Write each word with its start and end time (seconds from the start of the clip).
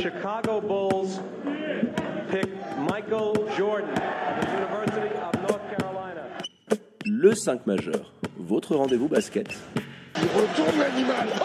Chicago 0.00 0.60
Bulls 0.60 1.18
pick 2.30 2.46
Michael 2.78 3.34
Jordan 3.56 3.90
of 3.90 4.40
the 4.40 4.50
University 4.52 5.14
of 5.16 5.34
North 5.42 5.76
Carolina. 5.76 6.22
Le 7.04 7.34
5 7.34 7.66
majeur, 7.66 8.12
votre 8.38 8.76
rendez-vous 8.76 9.08
basket. 9.08 9.48
Il 10.14 10.28
retourne 10.40 10.78
l'animal. 10.78 11.28
Oh 11.40 11.44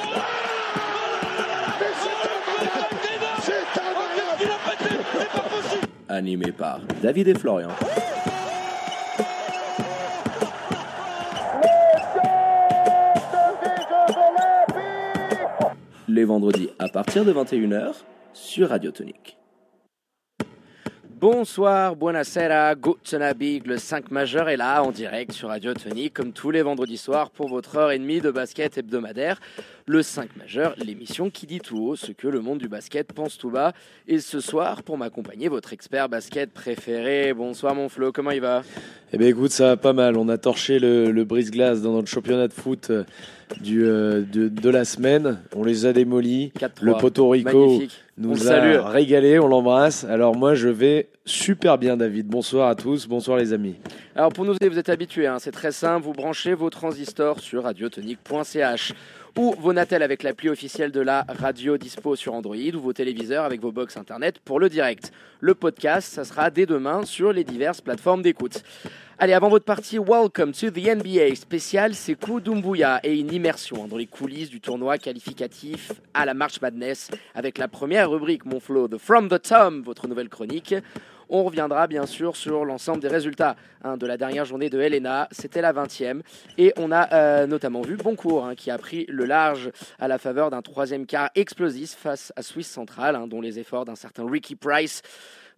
Animé 6.09 6.51
par 6.51 6.79
David 7.01 7.29
et 7.29 7.33
Florian. 7.33 7.69
Les 16.07 16.25
vendredis 16.25 16.69
à 16.77 16.87
partir 16.87 17.25
de 17.25 17.33
21h 17.33 18.03
sur 18.53 18.69
Radio 18.69 18.91
Tonique. 18.91 19.35
Bonsoir, 21.09 21.95
buonasera, 21.95 22.75
guten 22.75 23.23
Abend, 23.23 23.65
le 23.65 23.79
5 23.79 24.11
majeur 24.11 24.47
est 24.47 24.57
là 24.57 24.83
en 24.83 24.91
direct 24.91 25.31
sur 25.31 25.49
Radio 25.49 25.73
Tonique 25.73 26.13
comme 26.13 26.33
tous 26.33 26.51
les 26.51 26.61
vendredis 26.61 26.97
soirs 26.97 27.31
pour 27.31 27.47
votre 27.47 27.77
heure 27.77 27.89
et 27.89 27.97
demie 27.97 28.21
de 28.21 28.29
basket 28.29 28.77
hebdomadaire. 28.77 29.39
Le 29.85 30.01
5 30.01 30.37
majeur, 30.37 30.75
l'émission 30.77 31.29
qui 31.29 31.45
dit 31.45 31.59
tout 31.59 31.77
haut 31.77 31.95
ce 31.97 32.13
que 32.13 32.29
le 32.29 32.39
monde 32.39 32.59
du 32.59 32.69
basket 32.69 33.11
pense 33.11 33.37
tout 33.37 33.49
bas. 33.49 33.73
Et 34.07 34.19
ce 34.19 34.39
soir, 34.39 34.81
pour 34.81 34.97
m'accompagner, 34.97 35.49
votre 35.49 35.73
expert 35.73 36.07
basket 36.07 36.53
préféré. 36.53 37.33
Bonsoir 37.33 37.75
mon 37.75 37.89
Flo, 37.89 38.13
comment 38.13 38.31
il 38.31 38.39
va? 38.39 38.61
Eh 39.11 39.17
bien 39.17 39.27
écoute, 39.27 39.51
ça 39.51 39.65
va 39.67 39.77
pas 39.77 39.91
mal. 39.91 40.15
On 40.15 40.29
a 40.29 40.37
torché 40.37 40.79
le, 40.79 41.11
le 41.11 41.23
brise-glace 41.25 41.81
dans 41.81 41.91
notre 41.91 42.07
championnat 42.07 42.47
de 42.47 42.53
foot 42.53 42.91
euh, 42.91 43.03
du, 43.59 43.83
euh, 43.83 44.21
de, 44.21 44.47
de 44.47 44.69
la 44.69 44.85
semaine. 44.85 45.39
On 45.53 45.65
les 45.65 45.85
a 45.85 45.91
démolis. 45.91 46.53
4-3. 46.57 46.69
Le 46.79 46.93
Porto 46.93 47.27
Rico 47.27 47.65
Magnifique. 47.67 47.99
Nous 48.15 48.43
a 48.43 48.45
salue. 48.45 48.77
régalé, 48.79 49.39
on 49.39 49.47
l'embrasse. 49.47 50.03
Alors 50.03 50.35
moi 50.35 50.53
je 50.53 50.69
vais 50.69 51.09
super 51.25 51.79
bien 51.79 51.97
David. 51.97 52.27
Bonsoir 52.27 52.69
à 52.69 52.75
tous, 52.75 53.07
bonsoir 53.07 53.37
les 53.37 53.53
amis. 53.53 53.75
Alors 54.15 54.31
pour 54.31 54.45
nous 54.45 54.53
vous 54.53 54.77
êtes 54.77 54.89
habitués, 54.89 55.25
hein, 55.25 55.39
c'est 55.39 55.51
très 55.51 55.71
simple, 55.71 56.05
vous 56.05 56.13
branchez 56.13 56.53
vos 56.53 56.69
transistors 56.69 57.39
sur 57.39 57.63
radiotonique.ch 57.63 58.93
ou 59.37 59.55
vos 59.59 59.73
Natel 59.73 60.03
avec 60.03 60.23
l'appli 60.23 60.49
officielle 60.49 60.91
de 60.91 60.99
la 60.99 61.25
radio 61.27 61.77
dispo 61.77 62.15
sur 62.15 62.33
Android 62.33 62.55
ou 62.55 62.79
vos 62.79 62.93
téléviseurs 62.93 63.45
avec 63.45 63.61
vos 63.61 63.71
box 63.71 63.97
internet 63.97 64.39
pour 64.39 64.59
le 64.59 64.69
direct. 64.69 65.11
Le 65.39 65.55
podcast, 65.55 66.13
ça 66.13 66.23
sera 66.23 66.49
dès 66.49 66.65
demain 66.65 67.03
sur 67.05 67.33
les 67.33 67.43
diverses 67.43 67.81
plateformes 67.81 68.21
d'écoute. 68.21 68.63
Allez, 69.17 69.33
avant 69.33 69.49
votre 69.49 69.65
partie, 69.65 69.97
welcome 69.97 70.51
to 70.51 70.69
the 70.69 70.85
NBA 70.95 71.35
spécial 71.35 71.95
Sekou 71.95 72.39
Doumbouya 72.39 72.99
et 73.03 73.17
une 73.17 73.31
immersion 73.33 73.87
dans 73.87 73.97
les 73.97 74.07
coulisses 74.07 74.49
du 74.49 74.59
tournoi 74.59 74.97
qualificatif 74.97 75.93
à 76.13 76.25
la 76.25 76.33
March 76.33 76.61
Madness 76.61 77.09
avec 77.33 77.57
la 77.57 77.67
première 77.67 78.09
rubrique, 78.09 78.45
mon 78.45 78.59
flow, 78.59 78.87
de 78.87 78.97
From 78.97 79.29
the 79.29 79.41
Tom, 79.41 79.81
votre 79.81 80.07
nouvelle 80.07 80.29
chronique. 80.29 80.75
On 81.29 81.43
reviendra 81.43 81.87
bien 81.87 82.05
sûr 82.05 82.35
sur 82.35 82.65
l'ensemble 82.65 82.99
des 82.99 83.07
résultats 83.07 83.55
hein, 83.83 83.97
de 83.97 84.05
la 84.05 84.17
dernière 84.17 84.45
journée 84.45 84.69
de 84.69 84.79
Helena. 84.79 85.27
C'était 85.31 85.61
la 85.61 85.73
20e. 85.73 86.21
Et 86.57 86.73
on 86.77 86.91
a 86.91 87.13
euh, 87.13 87.47
notamment 87.47 87.81
vu 87.81 87.97
Boncourt 87.97 88.45
hein, 88.45 88.55
qui 88.55 88.71
a 88.71 88.77
pris 88.77 89.05
le 89.07 89.25
large 89.25 89.71
à 89.99 90.07
la 90.07 90.17
faveur 90.17 90.49
d'un 90.49 90.61
troisième 90.61 91.05
quart 91.05 91.29
explosif 91.35 91.95
face 91.95 92.33
à 92.35 92.41
Swiss 92.41 92.67
Central, 92.67 93.15
hein, 93.15 93.27
dont 93.27 93.41
les 93.41 93.59
efforts 93.59 93.85
d'un 93.85 93.95
certain 93.95 94.29
Ricky 94.29 94.55
Price 94.55 95.01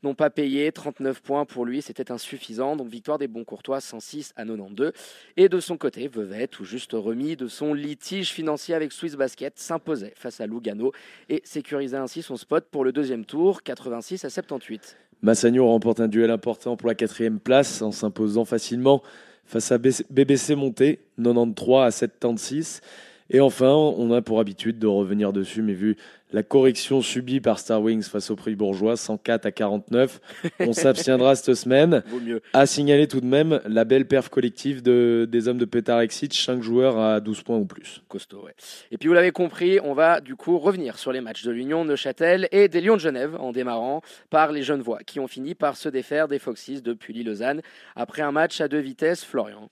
n'ont 0.03 0.15
pas 0.15 0.29
payé. 0.29 0.71
39 0.71 1.21
points 1.21 1.45
pour 1.45 1.65
lui, 1.65 1.81
c'était 1.81 2.11
insuffisant. 2.11 2.75
Donc 2.75 2.87
victoire 2.87 3.17
des 3.17 3.27
Boncourtois 3.27 3.81
106 3.81 4.33
à 4.35 4.45
92. 4.45 4.91
Et 5.37 5.49
de 5.49 5.59
son 5.59 5.77
côté, 5.77 6.07
Vevey, 6.07 6.47
tout 6.47 6.65
juste 6.65 6.91
remis 6.93 7.35
de 7.35 7.47
son 7.47 7.73
litige 7.73 8.31
financier 8.31 8.75
avec 8.75 8.91
Swiss 8.91 9.15
Basket, 9.15 9.57
s'imposait 9.57 10.13
face 10.15 10.39
à 10.39 10.47
Lugano 10.47 10.91
et 11.29 11.41
sécurisait 11.43 11.97
ainsi 11.97 12.21
son 12.21 12.37
spot 12.37 12.65
pour 12.69 12.83
le 12.83 12.91
deuxième 12.91 13.25
tour, 13.25 13.63
86 13.63 14.25
à 14.25 14.29
78. 14.29 14.97
Massagno 15.21 15.67
remporte 15.67 15.99
un 15.99 16.07
duel 16.07 16.29
important 16.29 16.75
pour 16.75 16.87
la 16.87 16.95
quatrième 16.95 17.39
place 17.39 17.81
en 17.81 17.91
s'imposant 17.91 18.45
facilement 18.45 19.01
face 19.45 19.71
à 19.71 19.77
BBC 19.77 20.55
Monté, 20.55 20.99
93 21.17 21.87
à 21.87 21.91
76. 21.91 22.81
Et 23.29 23.39
enfin, 23.39 23.71
on 23.71 24.11
a 24.11 24.21
pour 24.21 24.39
habitude 24.39 24.77
de 24.77 24.87
revenir 24.87 25.33
dessus, 25.33 25.61
mais 25.61 25.73
vu 25.73 25.97
la 26.35 26.43
correction 26.43 27.01
subie 27.01 27.39
par 27.39 27.59
Star 27.59 27.81
Wings 27.81 28.03
face 28.03 28.29
au 28.29 28.35
prix 28.35 28.55
bourgeois, 28.55 28.97
104 28.97 29.45
à 29.45 29.51
49, 29.53 30.19
on 30.59 30.73
s'abstiendra 30.73 31.33
cette 31.33 31.55
semaine. 31.55 32.03
Vaut 32.07 32.19
mieux. 32.19 32.41
À 32.51 32.65
signaler 32.65 33.07
tout 33.07 33.21
de 33.21 33.25
même 33.25 33.61
la 33.65 33.85
belle 33.85 34.05
perf 34.05 34.27
collective 34.27 34.83
de, 34.83 35.25
des 35.31 35.47
hommes 35.47 35.57
de 35.57 35.63
Pétard 35.63 36.01
Exit, 36.01 36.33
5 36.33 36.61
joueurs 36.61 36.99
à 36.99 37.21
12 37.21 37.41
points 37.43 37.55
ou 37.55 37.63
plus. 37.63 38.03
costaud. 38.09 38.43
Ouais. 38.43 38.53
Et 38.91 38.97
puis 38.97 39.07
vous 39.07 39.13
l'avez 39.13 39.31
compris, 39.31 39.79
on 39.81 39.93
va 39.93 40.19
du 40.19 40.35
coup 40.35 40.57
revenir 40.57 40.99
sur 40.99 41.13
les 41.13 41.21
matchs 41.21 41.45
de 41.45 41.51
l'Union 41.51 41.85
Neuchâtel 41.85 42.49
et 42.51 42.67
des 42.67 42.81
Lions 42.81 42.95
de 42.97 43.01
Genève 43.01 43.37
en 43.39 43.53
démarrant 43.53 44.01
par 44.29 44.51
les 44.51 44.61
Genevois 44.61 44.99
qui 45.05 45.21
ont 45.21 45.29
fini 45.29 45.55
par 45.55 45.77
se 45.77 45.87
défaire 45.87 46.27
des 46.27 46.39
Foxes 46.39 46.83
de 46.83 46.91
Pully-Lausanne 46.91 47.61
après 47.95 48.23
un 48.23 48.33
match 48.33 48.59
à 48.59 48.67
deux 48.67 48.79
vitesses. 48.79 49.23
Florian. 49.23 49.69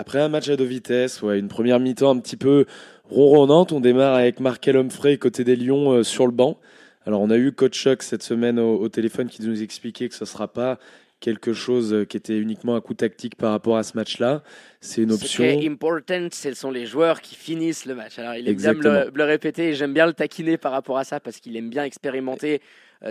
Après 0.00 0.18
un 0.18 0.30
match 0.30 0.48
à 0.48 0.56
deux 0.56 0.64
vitesses, 0.64 1.20
ouais, 1.20 1.38
une 1.38 1.48
première 1.48 1.78
mi-temps 1.78 2.10
un 2.10 2.18
petit 2.20 2.38
peu 2.38 2.64
ronronnante, 3.10 3.70
on 3.72 3.80
démarre 3.80 4.14
avec 4.14 4.40
Markel 4.40 4.78
Humphrey 4.78 5.18
côté 5.18 5.44
des 5.44 5.56
Lions 5.56 5.92
euh, 5.92 6.02
sur 6.02 6.24
le 6.26 6.32
banc. 6.32 6.58
Alors 7.04 7.20
on 7.20 7.28
a 7.28 7.36
eu 7.36 7.52
Coach 7.52 7.74
Chuck 7.78 8.02
cette 8.02 8.22
semaine 8.22 8.58
au, 8.58 8.78
au 8.78 8.88
téléphone 8.88 9.28
qui 9.28 9.42
nous 9.42 9.62
expliquait 9.62 10.08
que 10.08 10.14
ce 10.14 10.24
ne 10.24 10.26
sera 10.26 10.48
pas 10.48 10.78
quelque 11.20 11.52
chose 11.52 11.92
euh, 11.92 12.06
qui 12.06 12.16
était 12.16 12.38
uniquement 12.38 12.76
un 12.76 12.80
coup 12.80 12.94
tactique 12.94 13.34
par 13.36 13.50
rapport 13.50 13.76
à 13.76 13.82
ce 13.82 13.94
match-là. 13.94 14.42
C'est 14.80 15.02
une 15.02 15.10
Ce 15.10 15.16
option. 15.16 15.44
qui 15.44 15.66
est 15.66 15.68
important, 15.70 16.28
ce 16.32 16.54
sont 16.54 16.70
les 16.70 16.86
joueurs 16.86 17.20
qui 17.20 17.34
finissent 17.34 17.84
le 17.84 17.94
match. 17.94 18.18
Alors 18.18 18.36
il 18.36 18.48
aime 18.48 18.56
bien 18.56 18.72
me 18.72 18.78
Exactement. 18.78 19.04
le, 19.04 19.10
me 19.10 19.18
le 19.18 19.24
répéter 19.24 19.68
et 19.68 19.74
j'aime 19.74 19.92
bien 19.92 20.06
le 20.06 20.14
taquiner 20.14 20.56
par 20.56 20.72
rapport 20.72 20.96
à 20.96 21.04
ça 21.04 21.20
parce 21.20 21.40
qu'il 21.40 21.54
aime 21.58 21.68
bien 21.68 21.84
expérimenter 21.84 22.62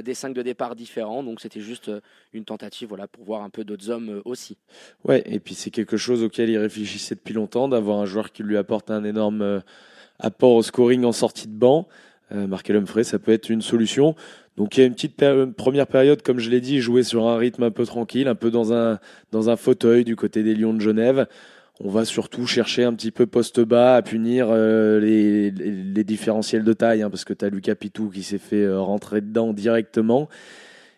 des 0.03 0.13
cinq 0.13 0.33
de 0.33 0.41
départ 0.41 0.75
différents. 0.75 1.23
Donc 1.23 1.41
c'était 1.41 1.61
juste 1.61 1.89
euh, 1.89 2.01
une 2.33 2.45
tentative 2.45 2.89
voilà, 2.89 3.07
pour 3.07 3.23
voir 3.23 3.41
un 3.41 3.49
peu 3.49 3.63
d'autres 3.63 3.89
hommes 3.89 4.09
euh, 4.09 4.21
aussi. 4.25 4.57
Ouais, 5.03 5.23
et 5.25 5.39
puis 5.39 5.55
c'est 5.55 5.71
quelque 5.71 5.97
chose 5.97 6.23
auquel 6.23 6.49
il 6.49 6.57
réfléchissait 6.57 7.15
depuis 7.15 7.33
longtemps, 7.33 7.67
d'avoir 7.67 7.99
un 7.99 8.05
joueur 8.05 8.31
qui 8.31 8.43
lui 8.43 8.57
apporte 8.57 8.91
un 8.91 9.03
énorme 9.03 9.41
euh, 9.41 9.59
apport 10.19 10.53
au 10.53 10.63
scoring 10.63 11.03
en 11.05 11.11
sortie 11.11 11.47
de 11.47 11.53
banc. 11.53 11.87
Euh, 12.31 12.45
Markel 12.45 12.75
Humphrey, 12.75 13.03
ça 13.03 13.17
peut 13.17 13.31
être 13.31 13.49
une 13.49 13.61
solution. 13.61 14.15
Donc 14.57 14.77
il 14.77 14.81
y 14.81 14.83
a 14.83 14.85
une 14.85 14.93
petite 14.93 15.23
première 15.53 15.87
période, 15.87 16.21
comme 16.21 16.39
je 16.39 16.49
l'ai 16.49 16.61
dit, 16.61 16.81
jouer 16.81 17.01
sur 17.01 17.27
un 17.27 17.37
rythme 17.37 17.63
un 17.63 17.71
peu 17.71 17.85
tranquille, 17.85 18.27
un 18.27 18.35
peu 18.35 18.51
dans 18.51 18.73
un, 18.73 18.99
dans 19.31 19.49
un 19.49 19.55
fauteuil 19.55 20.03
du 20.03 20.15
côté 20.15 20.43
des 20.43 20.53
Lions 20.53 20.73
de 20.73 20.81
Genève. 20.81 21.27
On 21.81 21.89
va 21.89 22.03
surtout 22.03 22.45
chercher 22.45 22.83
un 22.83 22.93
petit 22.93 23.11
peu 23.11 23.25
poste 23.25 23.61
bas 23.61 23.95
à 23.95 24.01
punir 24.01 24.47
euh, 24.49 24.99
les, 24.99 25.49
les, 25.51 25.71
les 25.71 26.03
différentiels 26.03 26.63
de 26.65 26.73
taille, 26.73 27.01
hein, 27.01 27.09
parce 27.09 27.23
que 27.23 27.33
tu 27.33 27.45
as 27.45 27.49
Lucas 27.49 27.75
Pitou 27.75 28.09
qui 28.09 28.23
s'est 28.23 28.37
fait 28.37 28.63
euh, 28.63 28.81
rentrer 28.81 29.21
dedans 29.21 29.53
directement. 29.53 30.27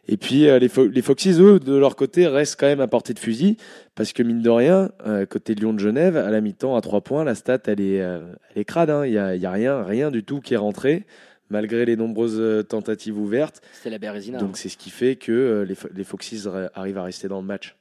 Et 0.08 0.18
puis 0.18 0.48
euh, 0.50 0.58
les, 0.58 0.68
Fo- 0.70 0.90
les 0.90 1.02
Foxys, 1.04 1.40
eux, 1.40 1.60
de 1.60 1.76
leur 1.76 1.96
côté, 1.96 2.26
restent 2.26 2.60
quand 2.60 2.66
même 2.66 2.82
à 2.82 2.88
portée 2.88 3.14
de 3.14 3.20
fusil, 3.20 3.58
parce 3.94 4.12
que 4.12 4.24
mine 4.24 4.42
de 4.42 4.50
rien, 4.50 4.90
côté 5.30 5.54
Lyon 5.54 5.74
de 5.74 5.80
Genève, 5.80 6.18
à 6.18 6.32
la 6.32 6.42
mi-temps, 6.42 6.76
à 6.76 6.82
3 6.82 7.02
points, 7.02 7.24
la 7.24 7.36
stat, 7.36 7.60
elle 7.68 7.80
est, 7.82 7.96
elle 7.98 8.22
est 8.56 8.66
crade. 8.66 8.90
hein. 8.90 9.06
Il 9.06 9.12
n'y 9.12 9.18
a, 9.20 9.36
y 9.36 9.46
a 9.46 9.52
rien, 9.52 9.84
rien 9.84 10.10
du 10.10 10.24
tout 10.24 10.40
qui 10.42 10.56
est 10.56 10.58
rentré, 10.58 11.06
malgré 11.52 11.86
les 11.86 11.96
nombreuses 11.96 12.66
tentatives 12.68 13.20
ouvertes. 13.20 13.62
C'était 13.74 13.92
la 13.92 14.00
Bérésina. 14.00 14.40
Donc 14.40 14.58
c'est 14.58 14.70
ce 14.70 14.78
qui 14.78 14.90
fait 14.90 15.16
que 15.16 15.64
les, 15.68 15.76
les 15.96 16.04
Foxys 16.04 16.46
arrivent 16.74 16.98
à 16.98 17.04
rester 17.04 17.28
dans 17.28 17.40
le 17.40 17.46
match. 17.48 17.76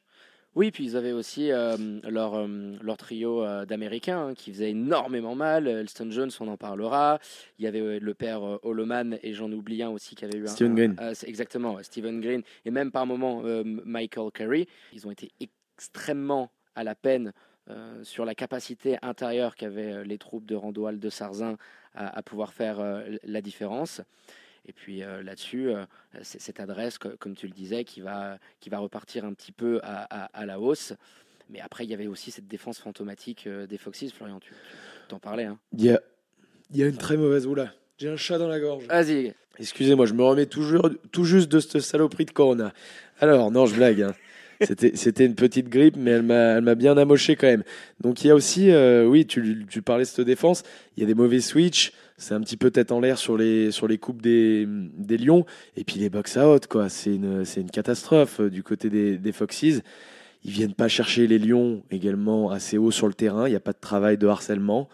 Oui, 0.57 0.73
puis 0.73 0.85
ils 0.85 0.97
avaient 0.97 1.13
aussi 1.13 1.53
euh, 1.53 1.77
leur, 2.09 2.35
euh, 2.35 2.77
leur 2.83 2.97
trio 2.97 3.45
euh, 3.45 3.65
d'Américains 3.65 4.29
hein, 4.29 4.35
qui 4.35 4.53
faisait 4.53 4.71
énormément 4.71 5.37
mal. 5.37 5.69
Elston 5.69 6.11
Jones, 6.11 6.31
on 6.41 6.49
en 6.49 6.57
parlera. 6.57 7.21
Il 7.59 7.65
y 7.65 7.69
avait 7.69 8.01
le 8.01 8.15
père 8.15 8.43
Holoman 8.65 9.17
et 9.23 9.33
j'en 9.33 9.51
oublie 9.53 9.83
un 9.83 9.91
aussi 9.91 10.17
qui 10.17 10.25
avait 10.25 10.39
eu 10.39 10.45
un. 10.45 10.49
Steven 10.49 10.73
un- 10.73 10.75
Green. 10.75 10.97
exactement, 11.27 11.79
Stephen 11.83 12.21
Green. 12.21 12.43
Et 12.65 12.71
même 12.73 12.91
par 12.91 13.07
moments 13.07 13.43
Michael 13.65 14.31
Curry. 14.33 14.67
Ils 14.93 15.07
ont 15.07 15.13
été 15.13 15.31
extrêmement 15.41 16.51
à 16.75 16.83
la 16.83 16.95
peine 16.97 17.33
euh, 17.69 18.03
sur 18.03 18.25
la 18.25 18.35
capacité 18.35 18.99
intérieure 19.03 19.55
qu'avaient 19.55 19.93
euh, 19.93 20.03
les 20.05 20.19
troupes 20.19 20.47
de 20.47 20.57
Randoal 20.57 20.99
de 20.99 21.11
Sarzin 21.11 21.57
à, 21.95 22.19
à 22.19 22.23
pouvoir 22.23 22.53
faire 22.53 22.81
euh, 22.81 23.03
la 23.23 23.41
différence. 23.41 24.01
Et 24.67 24.73
puis 24.73 25.03
euh, 25.03 25.23
là-dessus, 25.23 25.71
euh, 25.71 25.85
c'est 26.23 26.41
cette 26.41 26.61
adresse, 26.61 26.99
co- 26.99 27.17
comme 27.19 27.35
tu 27.35 27.47
le 27.47 27.53
disais, 27.53 27.85
qui 27.85 28.01
va, 28.01 28.39
qui 28.61 28.69
va 28.71 28.79
repartir 28.79 29.25
un 29.25 29.33
petit 29.33 29.53
peu 29.53 29.81
à, 29.83 30.03
à- 30.25 30.25
à 30.27 30.47
la 30.47 30.61
hausse. 30.61 30.93
Mais 31.49 31.61
après, 31.61 31.85
il 31.85 31.91
y 31.91 31.95
avait 31.95 32.07
aussi 32.07 32.31
cette 32.31 32.47
défense 32.47 32.79
fantomatique 32.79 33.47
euh, 33.47 33.67
des 33.67 33.79
Foxes. 33.79 34.13
Florian, 34.13 34.39
tu 34.39 34.53
t'en 35.09 35.19
parlais. 35.19 35.45
Hein. 35.45 35.59
Il 35.77 35.85
y 35.85 35.91
a, 35.91 36.01
il 36.71 36.77
y 36.77 36.83
a 36.83 36.87
une 36.87 36.97
très 36.97 37.17
mauvaise 37.17 37.47
oula. 37.47 37.73
J'ai 37.99 38.09
un 38.09 38.17
chat 38.17 38.39
dans 38.39 38.49
la 38.49 38.61
gorge. 38.61 38.87
Vas-y, 38.87 39.35
Excusez-moi, 39.59 40.07
je 40.07 40.15
me 40.15 40.23
remets 40.23 40.47
toujours, 40.47 40.89
tout 41.13 41.25
juste 41.25 41.51
de 41.51 41.61
cette 41.61 41.81
saloperie 41.83 42.25
de 42.25 42.31
Corona. 42.31 42.73
Alors, 43.21 43.51
non, 43.51 43.67
je 43.67 43.75
blague. 43.75 44.03
hein. 44.03 44.15
C'était, 44.95 45.25
une 45.25 45.35
petite 45.35 45.69
grippe, 45.71 45.97
mais 45.97 46.11
elle 46.13 46.23
m'a, 46.23 46.75
bien 46.75 46.97
amoché 46.99 47.35
quand 47.35 47.47
même. 47.47 47.65
Donc 48.01 48.23
il 48.23 48.29
y 48.29 48.31
a 48.31 48.35
aussi, 48.35 48.71
euh, 48.71 49.07
oui, 49.07 49.27
tu, 49.27 49.65
tu 49.69 49.81
parlais 49.83 50.05
de 50.05 50.09
cette 50.09 50.27
défense, 50.27 50.63
il 50.97 51.01
y 51.01 51.05
a 51.05 51.07
des 51.07 51.15
mauvais 51.15 51.41
switch, 51.41 51.93
c'est 52.21 52.35
un 52.35 52.41
petit 52.41 52.57
peu 52.57 52.71
tête 52.71 52.93
en 52.93 53.01
l'air 53.01 53.19
sur 53.19 53.37
les, 53.37 53.71
sur 53.73 53.89
les 53.89 53.99
coupes 53.99 54.23
des, 54.23 54.67
des 54.69 55.17
Lions, 55.19 55.45
et 55.77 55.85
puis 55.85 55.99
les 55.99 56.11
box 56.11 56.37
out, 56.37 56.67
quoi. 56.67 56.89
C'est 56.89 57.15
une, 57.15 57.45
c'est 57.45 57.61
une 57.63 57.71
catastrophe 57.71 58.41
euh, 58.41 58.51
du 58.51 58.63
côté 58.63 58.91
des, 58.91 59.19
des 59.19 59.33
Foxes. 59.33 59.83
Ils 60.43 60.51
viennent 60.53 60.75
pas 60.75 60.89
chercher 60.89 61.27
les 61.27 61.39
Lions 61.39 61.83
également 61.91 62.51
assez 62.51 62.79
haut 62.79 62.91
sur 62.91 63.09
le 63.09 63.15
terrain, 63.15 63.47
il 63.47 63.51
n'y 63.51 63.57
a 63.57 63.61
pas 63.61 63.73
de 63.73 63.81
travail 63.81 64.17
de 64.19 64.27
harcèlement. 64.27 64.89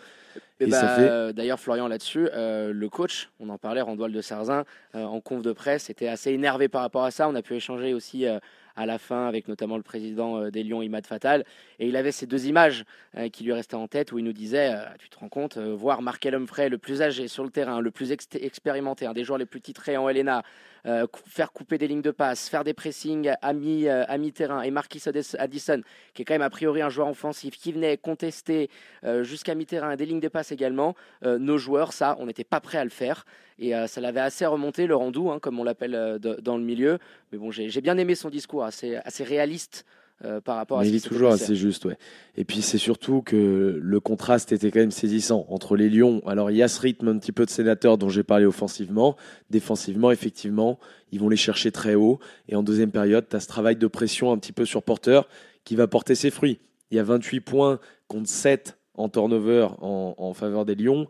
Et, 0.58 0.64
Et 0.64 0.66
bah, 0.68 0.88
fait- 0.96 1.08
euh, 1.08 1.32
D'ailleurs, 1.32 1.60
Florian, 1.60 1.86
là-dessus, 1.86 2.28
euh, 2.32 2.72
le 2.72 2.88
coach, 2.88 3.28
on 3.40 3.48
en 3.50 3.58
parlait, 3.58 3.82
Randoil 3.82 4.10
de 4.10 4.20
Sarzin, 4.22 4.64
euh, 4.94 5.04
en 5.04 5.20
conf 5.20 5.42
de 5.42 5.52
presse, 5.52 5.90
était 5.90 6.08
assez 6.08 6.30
énervé 6.32 6.68
par 6.68 6.80
rapport 6.80 7.04
à 7.04 7.10
ça. 7.10 7.28
On 7.28 7.34
a 7.34 7.42
pu 7.42 7.54
échanger 7.54 7.92
aussi 7.92 8.26
euh, 8.26 8.38
à 8.76 8.86
la 8.86 8.98
fin 8.98 9.26
avec 9.26 9.48
notamment 9.48 9.76
le 9.76 9.82
président 9.82 10.38
euh, 10.38 10.50
des 10.50 10.62
Lions, 10.62 10.82
Imad 10.82 11.06
Fatal. 11.06 11.44
Et 11.78 11.88
il 11.88 11.96
avait 11.96 12.12
ces 12.12 12.26
deux 12.26 12.46
images 12.46 12.84
euh, 13.16 13.28
qui 13.28 13.44
lui 13.44 13.52
restaient 13.52 13.74
en 13.74 13.88
tête 13.88 14.12
où 14.12 14.18
il 14.18 14.24
nous 14.24 14.32
disait 14.32 14.72
euh, 14.72 14.84
Tu 14.98 15.08
te 15.08 15.18
rends 15.18 15.28
compte, 15.28 15.58
voir 15.58 16.02
Markel 16.02 16.34
Humphrey, 16.34 16.68
le 16.68 16.78
plus 16.78 17.02
âgé 17.02 17.28
sur 17.28 17.42
le 17.44 17.50
terrain, 17.50 17.80
le 17.80 17.90
plus 17.90 18.12
ex- 18.12 18.28
expérimenté, 18.34 19.06
un 19.06 19.12
des 19.12 19.24
joueurs 19.24 19.38
les 19.38 19.46
plus 19.46 19.60
titrés 19.60 19.96
en 19.96 20.08
LNA, 20.08 20.42
euh, 20.84 21.06
faire 21.26 21.52
couper 21.52 21.78
des 21.78 21.88
lignes 21.88 22.02
de 22.02 22.10
passe, 22.10 22.48
faire 22.48 22.64
des 22.64 22.74
pressings 22.74 23.32
à 23.40 23.52
mi- 23.52 23.88
euh, 23.88 24.04
mi-terrain, 24.18 24.62
et 24.62 24.70
Marquis 24.70 25.02
Addison, 25.38 25.80
qui 26.14 26.22
est 26.22 26.24
quand 26.24 26.34
même 26.34 26.42
a 26.42 26.50
priori 26.50 26.82
un 26.82 26.90
joueur 26.90 27.08
offensif, 27.08 27.56
qui 27.56 27.72
venait 27.72 27.96
contester 27.96 28.68
euh, 29.04 29.22
jusqu'à 29.22 29.54
mi-terrain, 29.54 29.96
des 29.96 30.06
lignes 30.06 30.20
de 30.20 30.28
passe 30.28 30.52
également, 30.52 30.94
euh, 31.24 31.38
nos 31.38 31.58
joueurs, 31.58 31.92
ça, 31.92 32.16
on 32.18 32.26
n'était 32.26 32.44
pas 32.44 32.60
prêt 32.60 32.78
à 32.78 32.84
le 32.84 32.90
faire. 32.90 33.24
Et 33.58 33.74
euh, 33.74 33.86
ça 33.86 34.02
l'avait 34.02 34.20
assez 34.20 34.44
remonté, 34.44 34.86
le 34.86 34.96
rendou, 34.96 35.30
hein, 35.30 35.38
comme 35.38 35.58
on 35.58 35.64
l'appelle 35.64 35.94
euh, 35.94 36.18
dans 36.18 36.58
le 36.58 36.62
milieu. 36.62 36.98
Mais 37.32 37.38
bon, 37.38 37.50
j'ai 37.50 37.80
bien 37.80 37.96
aimé 37.96 38.14
son 38.14 38.28
discours, 38.28 38.64
assez 38.64 39.24
réaliste 39.24 39.86
euh, 40.24 40.40
par 40.40 40.56
rapport 40.56 40.78
à 40.78 40.82
Mais 40.82 40.88
ce 40.88 40.94
il 40.94 41.00
qui 41.02 41.08
toujours 41.08 41.30
assez 41.30 41.54
juste, 41.54 41.84
ouais. 41.84 41.98
Et 42.36 42.44
puis 42.44 42.62
c'est 42.62 42.78
surtout 42.78 43.20
que 43.20 43.78
le 43.80 44.00
contraste 44.00 44.50
était 44.50 44.70
quand 44.70 44.80
même 44.80 44.90
saisissant 44.90 45.44
entre 45.50 45.76
les 45.76 45.90
Lions. 45.90 46.22
Alors 46.26 46.50
il 46.50 46.56
y 46.56 46.62
a 46.62 46.68
ce 46.68 46.80
rythme 46.80 47.08
un 47.08 47.18
petit 47.18 47.32
peu 47.32 47.44
de 47.44 47.50
sénateur 47.50 47.98
dont 47.98 48.08
j'ai 48.08 48.22
parlé 48.22 48.46
offensivement. 48.46 49.16
Défensivement, 49.50 50.10
effectivement, 50.10 50.78
ils 51.12 51.20
vont 51.20 51.28
les 51.28 51.36
chercher 51.36 51.70
très 51.70 51.94
haut. 51.94 52.18
Et 52.48 52.56
en 52.56 52.62
deuxième 52.62 52.90
période, 52.92 53.26
tu 53.28 53.36
as 53.36 53.40
ce 53.40 53.48
travail 53.48 53.76
de 53.76 53.86
pression 53.86 54.32
un 54.32 54.38
petit 54.38 54.52
peu 54.52 54.64
sur 54.64 54.82
porteur 54.82 55.28
qui 55.64 55.76
va 55.76 55.86
porter 55.86 56.14
ses 56.14 56.30
fruits. 56.30 56.60
Il 56.90 56.96
y 56.96 57.00
a 57.00 57.02
28 57.02 57.40
points 57.40 57.78
contre 58.08 58.28
7 58.28 58.78
en 58.94 59.10
turnover 59.10 59.68
en, 59.82 60.14
en 60.16 60.32
faveur 60.32 60.64
des 60.64 60.76
Lions. 60.76 61.06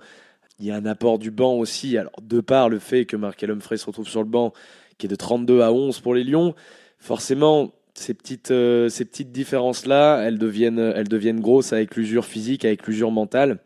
Il 0.58 0.66
y 0.66 0.72
a 0.72 0.74
un 0.74 0.86
apport 0.86 1.18
du 1.20 1.30
banc 1.30 1.54
aussi. 1.54 1.96
Alors, 1.96 2.20
de 2.22 2.40
par 2.40 2.68
le 2.68 2.78
fait 2.80 3.04
que 3.04 3.16
Markel 3.16 3.50
Humphrey 3.50 3.76
se 3.76 3.86
retrouve 3.86 4.08
sur 4.08 4.22
le 4.22 4.28
banc, 4.28 4.52
qui 4.98 5.06
est 5.06 5.08
de 5.08 5.14
32 5.14 5.60
à 5.60 5.70
11 5.70 6.00
pour 6.00 6.14
les 6.14 6.24
Lions, 6.24 6.54
forcément, 6.98 7.72
ces 7.98 8.14
petites, 8.14 8.50
euh, 8.50 8.88
ces 8.88 9.04
petites 9.04 9.32
différences-là, 9.32 10.22
elles 10.22 10.38
deviennent, 10.38 10.78
elles 10.78 11.08
deviennent 11.08 11.40
grosses 11.40 11.72
avec 11.72 11.96
l'usure 11.96 12.24
physique, 12.24 12.64
avec 12.64 12.86
l'usure 12.86 13.10
mentale. 13.10 13.58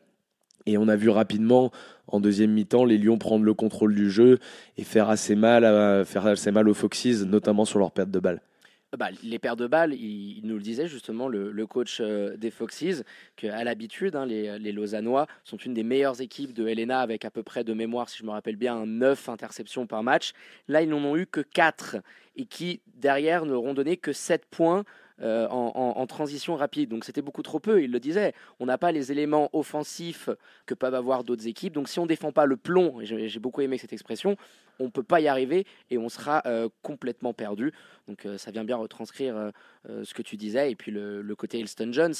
Et 0.66 0.78
on 0.78 0.88
a 0.88 0.96
vu 0.96 1.08
rapidement, 1.08 1.70
en 2.06 2.20
deuxième 2.20 2.52
mi-temps, 2.52 2.84
les 2.84 2.98
Lions 2.98 3.18
prendre 3.18 3.44
le 3.44 3.54
contrôle 3.54 3.94
du 3.94 4.10
jeu 4.10 4.38
et 4.76 4.84
faire 4.84 5.08
assez 5.08 5.34
mal, 5.34 5.64
à, 5.64 6.04
faire 6.04 6.26
assez 6.26 6.50
mal 6.50 6.68
aux 6.68 6.74
Foxes, 6.74 7.24
notamment 7.26 7.64
sur 7.64 7.78
leur 7.78 7.90
perte 7.92 8.10
de 8.10 8.20
balle. 8.20 8.40
Bah, 8.98 9.10
les 9.22 9.38
paires 9.38 9.54
de 9.54 9.68
balles, 9.68 9.94
il, 9.94 10.40
nous 10.42 10.56
le 10.56 10.62
disait 10.62 10.88
justement, 10.88 11.28
le, 11.28 11.52
le 11.52 11.66
coach 11.68 11.98
euh, 12.00 12.36
des 12.36 12.50
Foxes, 12.50 13.04
qu'à 13.36 13.62
l'habitude, 13.62 14.16
hein, 14.16 14.26
les, 14.26 14.58
les 14.58 14.72
Lausannois 14.72 15.28
sont 15.44 15.56
une 15.58 15.74
des 15.74 15.84
meilleures 15.84 16.20
équipes 16.20 16.52
de 16.52 16.66
LNA 16.66 16.98
avec 16.98 17.24
à 17.24 17.30
peu 17.30 17.44
près 17.44 17.62
de 17.62 17.72
mémoire, 17.72 18.08
si 18.08 18.18
je 18.18 18.24
me 18.24 18.30
rappelle 18.30 18.56
bien, 18.56 18.86
9 18.86 19.28
interceptions 19.28 19.86
par 19.86 20.02
match. 20.02 20.32
Là, 20.66 20.82
ils 20.82 20.88
n'en 20.88 21.04
ont 21.04 21.16
eu 21.16 21.26
que 21.26 21.40
4 21.40 21.98
et 22.34 22.46
qui, 22.46 22.80
derrière, 22.96 23.46
n'auront 23.46 23.74
donné 23.74 23.96
que 23.96 24.12
7 24.12 24.44
points 24.46 24.82
euh, 25.22 25.46
en, 25.48 26.06
transition 26.06 26.56
rapide. 26.56 26.88
Donc 26.88 27.04
c'était 27.04 27.20
beaucoup 27.20 27.42
trop 27.42 27.60
peu, 27.60 27.82
il 27.82 27.92
le 27.92 28.00
disait. 28.00 28.32
On 28.58 28.66
n'a 28.66 28.78
pas 28.78 28.90
les 28.90 29.12
éléments 29.12 29.50
offensifs 29.52 30.30
que 30.64 30.74
peuvent 30.74 30.94
avoir 30.94 31.24
d'autres 31.24 31.46
équipes. 31.46 31.74
Donc 31.74 31.88
si 31.88 31.98
on 31.98 32.04
ne 32.04 32.08
défend 32.08 32.32
pas 32.32 32.46
le 32.46 32.56
plomb, 32.56 33.00
j'ai 33.02 33.38
beaucoup 33.38 33.60
aimé 33.60 33.76
cette 33.76 33.92
expression, 33.92 34.36
on 34.78 34.84
ne 34.84 34.88
peut 34.88 35.02
pas 35.02 35.20
y 35.20 35.28
arriver 35.28 35.66
et 35.90 35.98
on 35.98 36.08
sera 36.08 36.42
euh, 36.46 36.68
complètement 36.82 37.34
perdu. 37.34 37.72
Donc 38.08 38.24
euh, 38.24 38.38
ça 38.38 38.50
vient 38.50 38.64
bien 38.64 38.76
retranscrire 38.76 39.52
ce 39.86 40.14
que 40.14 40.22
tu 40.22 40.36
disais. 40.36 40.70
Et 40.70 40.74
puis 40.74 40.90
le, 40.90 41.34
côté 41.36 41.60
Elston 41.60 41.92
Jones, 41.92 42.14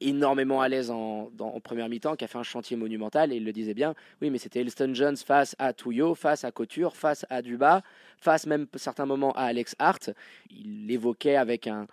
énormément 0.00 0.60
à 0.60 0.68
l'aise 0.68 0.90
en, 0.90 1.30
en 1.38 1.60
première 1.60 1.88
mi-temps, 1.88 2.16
qui 2.16 2.24
a 2.24 2.28
fait 2.28 2.38
un 2.38 2.42
chantier 2.42 2.76
monumental. 2.76 3.32
Et 3.32 3.36
il 3.36 3.44
le 3.44 3.52
disait 3.52 3.74
bien, 3.74 3.94
oui, 4.20 4.30
mais 4.30 4.38
c'était 4.38 4.60
Elston 4.60 4.92
Jones 4.92 5.16
face 5.16 5.54
à 5.60 5.72
Touillot, 5.72 6.16
face 6.16 6.44
à 6.44 6.50
Couture, 6.50 6.96
face 6.96 7.24
à 7.30 7.42
Duba, 7.42 7.82
face 8.18 8.46
même 8.46 8.66
certains 8.74 9.06
moments 9.06 9.32
à 9.32 9.42
Alex 9.42 9.76
Hart. 9.78 10.10
Il 10.50 10.86
l'évoquait 10.88 11.36
avec 11.36 11.68
un- 11.68 11.86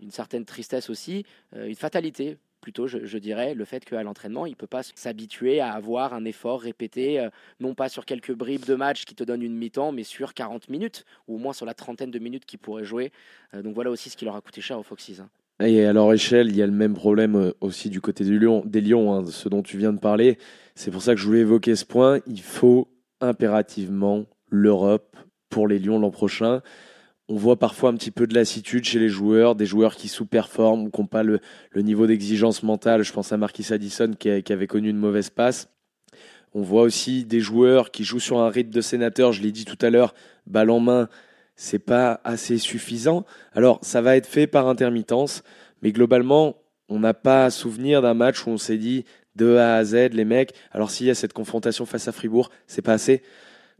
une 0.00 0.10
certaine 0.10 0.44
tristesse 0.44 0.90
aussi, 0.90 1.24
euh, 1.54 1.66
une 1.66 1.74
fatalité 1.74 2.38
plutôt, 2.60 2.88
je, 2.88 3.18
dirais, 3.18 3.54
le 3.54 3.64
fait 3.64 3.84
qu'à 3.84 4.02
l'entraînement, 4.02 4.44
il 4.44 4.50
ne 4.50 4.56
peut 4.56 4.66
pas 4.66 4.82
s'habituer 4.82 5.60
à 5.60 5.72
avoir 5.72 6.14
un 6.14 6.24
effort 6.24 6.60
répété, 6.60 7.20
euh, 7.20 7.28
non 7.60 7.74
pas 7.74 7.88
sur 7.88 8.04
quelques 8.04 8.32
bribes 8.32 8.64
de 8.64 8.74
match 8.74 9.04
qui 9.04 9.14
te 9.14 9.22
donnent 9.22 9.42
une 9.42 9.54
mi-temps, 9.54 9.92
mais 9.92 10.02
sur 10.02 10.34
40 10.34 10.68
minutes, 10.68 11.04
ou 11.28 11.36
au 11.36 11.38
moins 11.38 11.52
sur 11.52 11.64
la 11.64 11.74
trentaine 11.74 12.10
de 12.10 12.18
minutes 12.18 12.44
qu'il 12.44 12.58
pourrait 12.58 12.84
jouer. 12.84 13.12
Euh, 13.54 13.62
donc 13.62 13.74
voilà 13.74 13.90
aussi 13.90 14.10
ce 14.10 14.16
qui 14.16 14.24
leur 14.24 14.34
a 14.34 14.40
coûté 14.40 14.60
cher 14.60 14.78
aux 14.80 14.82
Foxes. 14.82 15.20
hein. 15.20 15.28
Et 15.64 15.84
à 15.86 15.92
leur 15.92 16.12
échelle, 16.12 16.48
il 16.48 16.56
y 16.56 16.62
a 16.62 16.66
le 16.66 16.72
même 16.72 16.94
problème 16.94 17.52
aussi 17.60 17.88
du 17.88 18.00
côté 18.00 18.24
du 18.24 18.38
Lion, 18.38 18.62
des 18.66 18.80
Lions, 18.80 19.14
hein, 19.14 19.24
ce 19.26 19.48
dont 19.48 19.62
tu 19.62 19.78
viens 19.78 19.92
de 19.92 20.00
parler. 20.00 20.36
C'est 20.74 20.90
pour 20.90 21.02
ça 21.02 21.14
que 21.14 21.20
je 21.20 21.26
voulais 21.26 21.40
évoquer 21.40 21.76
ce 21.76 21.84
point. 21.84 22.18
Il 22.26 22.42
faut 22.42 22.88
impérativement 23.20 24.26
l'Europe 24.50 25.16
pour 25.48 25.68
les 25.68 25.78
Lions 25.78 25.98
l'an 25.98 26.10
prochain. 26.10 26.62
On 27.28 27.36
voit 27.36 27.58
parfois 27.58 27.90
un 27.90 27.94
petit 27.94 28.12
peu 28.12 28.26
de 28.26 28.34
lassitude 28.34 28.84
chez 28.84 29.00
les 29.00 29.08
joueurs, 29.08 29.56
des 29.56 29.66
joueurs 29.66 29.96
qui 29.96 30.08
sous-performent 30.08 30.84
ou 30.84 30.90
qui 30.90 31.00
n'ont 31.00 31.06
pas 31.08 31.24
le, 31.24 31.40
niveau 31.74 32.06
d'exigence 32.06 32.62
mentale. 32.62 33.02
Je 33.02 33.12
pense 33.12 33.32
à 33.32 33.36
Marquis 33.36 33.72
Addison 33.72 34.12
qui 34.18 34.30
avait 34.30 34.66
connu 34.66 34.90
une 34.90 34.98
mauvaise 34.98 35.30
passe. 35.30 35.68
On 36.54 36.62
voit 36.62 36.82
aussi 36.82 37.24
des 37.24 37.40
joueurs 37.40 37.90
qui 37.90 38.04
jouent 38.04 38.20
sur 38.20 38.38
un 38.38 38.48
rythme 38.48 38.70
de 38.70 38.80
sénateur, 38.80 39.32
je 39.32 39.42
l'ai 39.42 39.52
dit 39.52 39.66
tout 39.66 39.76
à 39.82 39.90
l'heure, 39.90 40.14
balle 40.46 40.70
en 40.70 40.80
main, 40.80 41.08
c'est 41.54 41.78
pas 41.78 42.20
assez 42.24 42.56
suffisant. 42.56 43.26
Alors, 43.52 43.78
ça 43.82 44.00
va 44.00 44.16
être 44.16 44.26
fait 44.26 44.46
par 44.46 44.66
intermittence, 44.66 45.42
mais 45.82 45.92
globalement, 45.92 46.56
on 46.88 46.98
n'a 46.98 47.12
pas 47.12 47.44
à 47.44 47.50
souvenir 47.50 48.00
d'un 48.00 48.14
match 48.14 48.46
où 48.46 48.50
on 48.50 48.56
s'est 48.56 48.78
dit 48.78 49.04
de 49.34 49.56
A 49.56 49.76
à 49.76 49.84
Z, 49.84 50.12
les 50.12 50.24
mecs. 50.24 50.54
Alors, 50.72 50.90
s'il 50.90 51.06
y 51.06 51.10
a 51.10 51.14
cette 51.14 51.32
confrontation 51.34 51.84
face 51.84 52.08
à 52.08 52.12
Fribourg, 52.12 52.50
c'est 52.66 52.80
pas 52.80 52.94
assez. 52.94 53.22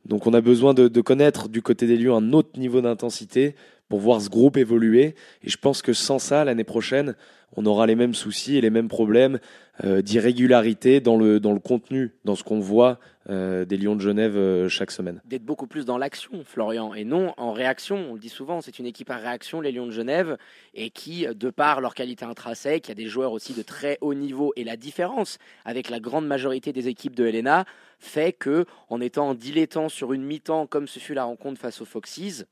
Donc, 0.09 0.27
on 0.27 0.35
a 0.35 0.41
besoin 0.41 0.75
de, 0.75 1.01
connaître 1.01 1.49
du 1.49 1.63
côté 1.63 1.87
des 1.87 1.97
Lions 1.97 2.17
un 2.17 2.33
autre 2.33 2.59
niveau 2.59 2.81
d'intensité 2.81 3.55
pour 3.89 4.01
voir 4.01 4.21
ce 4.21 4.29
groupe 4.29 4.57
évoluer. 4.57 5.15
Et 5.43 5.51
je 5.51 5.57
pense 5.57 5.83
que 5.83 5.93
sans 5.93 6.19
ça, 6.19 6.45
l'année 6.45 6.65
prochaine, 6.65 7.15
on 7.57 7.65
aura 7.67 7.87
les 7.87 7.95
mêmes 7.95 8.15
soucis 8.15 8.57
et 8.57 8.61
les 8.61 8.71
mêmes 8.71 8.89
problèmes 8.89 9.39
euh, 9.85 10.03
d'irrégularité 10.03 11.01
dans 11.01 11.17
le, 11.17 11.39
dans 11.39 11.53
le 11.53 11.61
contenu, 11.61 12.15
dans 12.25 12.35
ce 12.35 12.43
qu'on 12.43 12.61
voit 12.61 12.99
euh, 13.29 13.65
des 13.65 13.77
Lions 13.77 13.95
de 13.95 14.01
Genève 14.01 14.37
euh, 14.37 14.69
chaque 14.69 14.91
semaine. 14.91 15.21
D'être 15.25 15.45
beaucoup 15.45 15.67
plus 15.67 15.85
dans 15.85 15.99
l'action, 15.99 16.43
Florian, 16.45 16.95
et 16.95 17.05
non 17.05 17.35
en 17.37 17.53
réaction. 17.53 18.11
On 18.11 18.15
le 18.15 18.21
dit 18.21 18.29
souvent, 18.29 18.61
c'est 18.61 18.79
une 18.79 18.87
équipe 18.87 19.11
à 19.11 19.17
réaction, 19.17 19.61
les 19.61 19.73
Lions 19.73 19.87
de 19.87 19.93
Genève, 19.93 20.37
et 20.75 20.91
qui, 20.91 21.27
de 21.27 21.51
par 21.51 21.81
leur 21.81 21.95
qualité 21.95 22.25
intrinsèque, 22.25 22.89
il 22.89 22.91
y 22.91 22.93
a 22.93 22.97
des 22.97 23.07
joueurs 23.07 23.33
aussi 23.33 23.53
de 23.53 23.63
très 23.63 23.99
haut 24.01 24.15
niveau, 24.15 24.53
et 24.57 24.65
la 24.65 24.77
différence 24.77 25.39
avec 25.65 25.89
la 25.89 26.01
grande 26.01 26.27
majorité 26.27 26.73
des 26.73 26.89
équipes 26.89 27.15
de 27.15 27.25
LNA 27.25 27.65
fait 27.99 28.33
que, 28.33 28.67
en 28.89 29.01
étant 29.01 29.35
dilettant 29.35 29.89
sur 29.89 30.13
une 30.13 30.25
mi-temps, 30.25 30.67
comme 30.67 30.89
ce 30.89 30.99
fut 30.99 31.15
la 31.15 31.25
rencontre 31.25 31.61
face 31.61 31.81
aux 31.81 31.87
Foxes, 31.87 32.45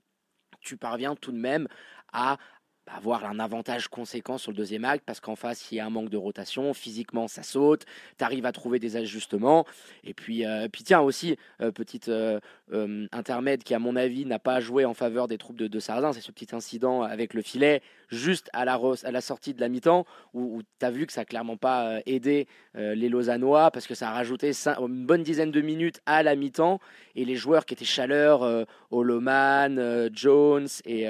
tu 0.64 0.76
parviens 0.76 1.14
tout 1.14 1.33
de 1.33 1.38
même 1.38 1.68
à 2.12 2.38
avoir 2.87 3.25
un 3.25 3.38
avantage 3.38 3.88
conséquent 3.88 4.38
sur 4.38 4.53
le 4.53 4.57
deuxième 4.57 4.85
acte 4.85 5.05
parce 5.07 5.21
qu'en 5.21 5.37
face 5.37 5.71
il 5.73 5.76
y 5.76 5.81
a 5.81 5.87
un 5.87 5.91
manque 5.91 6.11
de 6.11 6.17
rotation, 6.17 6.75
physiquement 6.75 7.29
ça 7.29 7.43
saute, 7.43 7.85
tu 8.19 8.25
arrives 8.25 8.47
à 8.47 8.53
trouver 8.53 8.79
des 8.79 8.97
ajustements. 8.97 9.64
Et 10.05 10.14
puis, 10.14 10.45
euh, 10.45 10.69
puis 10.71 10.85
tiens 10.85 11.00
aussi 11.00 11.37
euh, 11.61 11.71
petite 11.71 12.09
euh, 12.09 12.41
euh, 12.73 13.07
intermède 13.12 13.62
qui 13.62 13.75
à 13.75 13.79
mon 13.79 13.97
avis 13.97 14.26
n'a 14.26 14.38
pas 14.38 14.61
joué 14.61 14.85
en 14.85 14.95
faveur 14.95 15.29
des 15.29 15.38
troupes 15.38 15.57
de, 15.57 15.67
de 15.67 15.81
Sardin, 15.81 16.12
c'est 16.12 16.21
ce 16.21 16.33
petit 16.33 16.55
incident 16.55 17.03
avec 17.03 17.35
le 17.35 17.43
filet 17.43 17.83
juste 18.09 18.50
à 18.53 18.64
la, 18.64 18.79
à 19.05 19.11
la 19.11 19.21
sortie 19.21 19.55
de 19.55 19.61
la 19.61 19.69
mi-temps 19.69 20.05
où, 20.35 20.62
tu 20.79 20.87
as 20.87 20.91
vu 20.91 21.07
que 21.07 21.12
ça 21.12 21.23
n'a 21.23 21.25
clairement 21.25 21.57
pas 21.57 22.00
aidé 22.07 22.47
les 22.75 23.09
Lausannois 23.09 23.71
parce 23.71 23.87
que 23.87 23.95
ça 23.95 24.11
a 24.11 24.12
rajouté 24.12 24.53
une 24.67 25.07
bonne 25.07 25.23
dizaine 25.23 25.50
de 25.50 25.61
minutes 25.61 26.00
à 26.07 26.23
la 26.23 26.37
mi-temps 26.37 26.81
et 27.17 27.25
les 27.25 27.37
joueurs 27.37 27.64
qui 27.64 27.75
étaient 27.75 27.85
chaleur, 27.85 28.67
Holoman, 28.91 30.11
Jones 30.12 30.69
et 30.87 31.09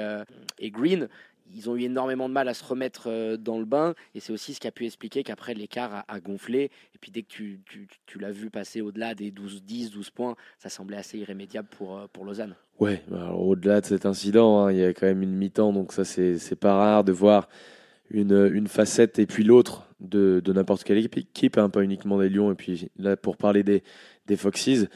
Green, 0.71 1.09
ils 1.53 1.69
ont 1.69 1.75
eu 1.75 1.83
énormément 1.83 2.27
de 2.27 2.33
mal 2.33 2.47
à 2.47 2.53
se 2.53 2.63
remettre 2.63 3.03
euh, 3.07 3.37
dans 3.37 3.59
le 3.59 3.65
bain 3.65 3.93
et 4.13 4.19
c'est 4.19 4.33
aussi 4.33 4.53
ce 4.53 4.59
qui 4.59 4.67
a 4.67 4.71
pu 4.71 4.85
expliquer 4.85 5.23
qu'après 5.23 5.53
l'écart 5.53 6.03
a, 6.07 6.19
gonflé 6.19 6.71
et 6.93 6.97
puis 6.99 7.11
dès 7.11 7.21
que 7.21 7.27
tu, 7.29 7.59
tu- 7.65 7.87
tu 8.05 8.19
l'as 8.19 8.31
vu 8.31 8.49
passer 8.49 8.81
au-delà 8.81 9.13
des 9.15 9.31
12, 9.31 9.63
10, 9.63 9.91
12 9.91 10.09
points, 10.09 10.35
ça 10.57 10.69
semblait 10.69 10.97
assez 10.97 11.19
irrémédiable 11.19 11.67
pour, 11.69 11.97
euh, 11.97 12.07
pour 12.11 12.25
Lausanne. 12.25 12.55
Ouais, 12.79 13.03
alors 13.11 13.45
au-delà 13.45 13.81
de 13.81 13.85
cet 13.85 14.05
incident, 14.05 14.59
hein, 14.65 14.71
il 14.71 14.79
y 14.79 14.83
a 14.83 14.93
quand 14.93 15.05
même 15.05 15.21
une 15.23 15.35
mi-temps, 15.35 15.71
donc 15.71 15.93
ça 15.93 16.03
c'est 16.03 16.55
pas 16.59 16.73
rare 16.73 17.03
de 17.03 17.11
voir 17.11 17.47
une, 18.09 18.49
une 18.53 18.67
facette 18.67 19.17
et 19.19 19.25
puis 19.25 19.43
l'autre 19.43 19.87
de, 19.99 20.41
de 20.43 20.53
n'importe 20.53 20.83
quelle 20.83 20.97
équipe, 20.97 21.57
hein, 21.57 21.69
pas 21.69 21.81
uniquement 21.83 22.19
des 22.19 22.29
Lions. 22.29 22.51
Et 22.51 22.55
puis 22.55 22.89
là, 22.97 23.15
pour 23.17 23.37
parler 23.37 23.63
des, 23.63 23.81
des 24.27 24.35
Foxes, 24.35 24.87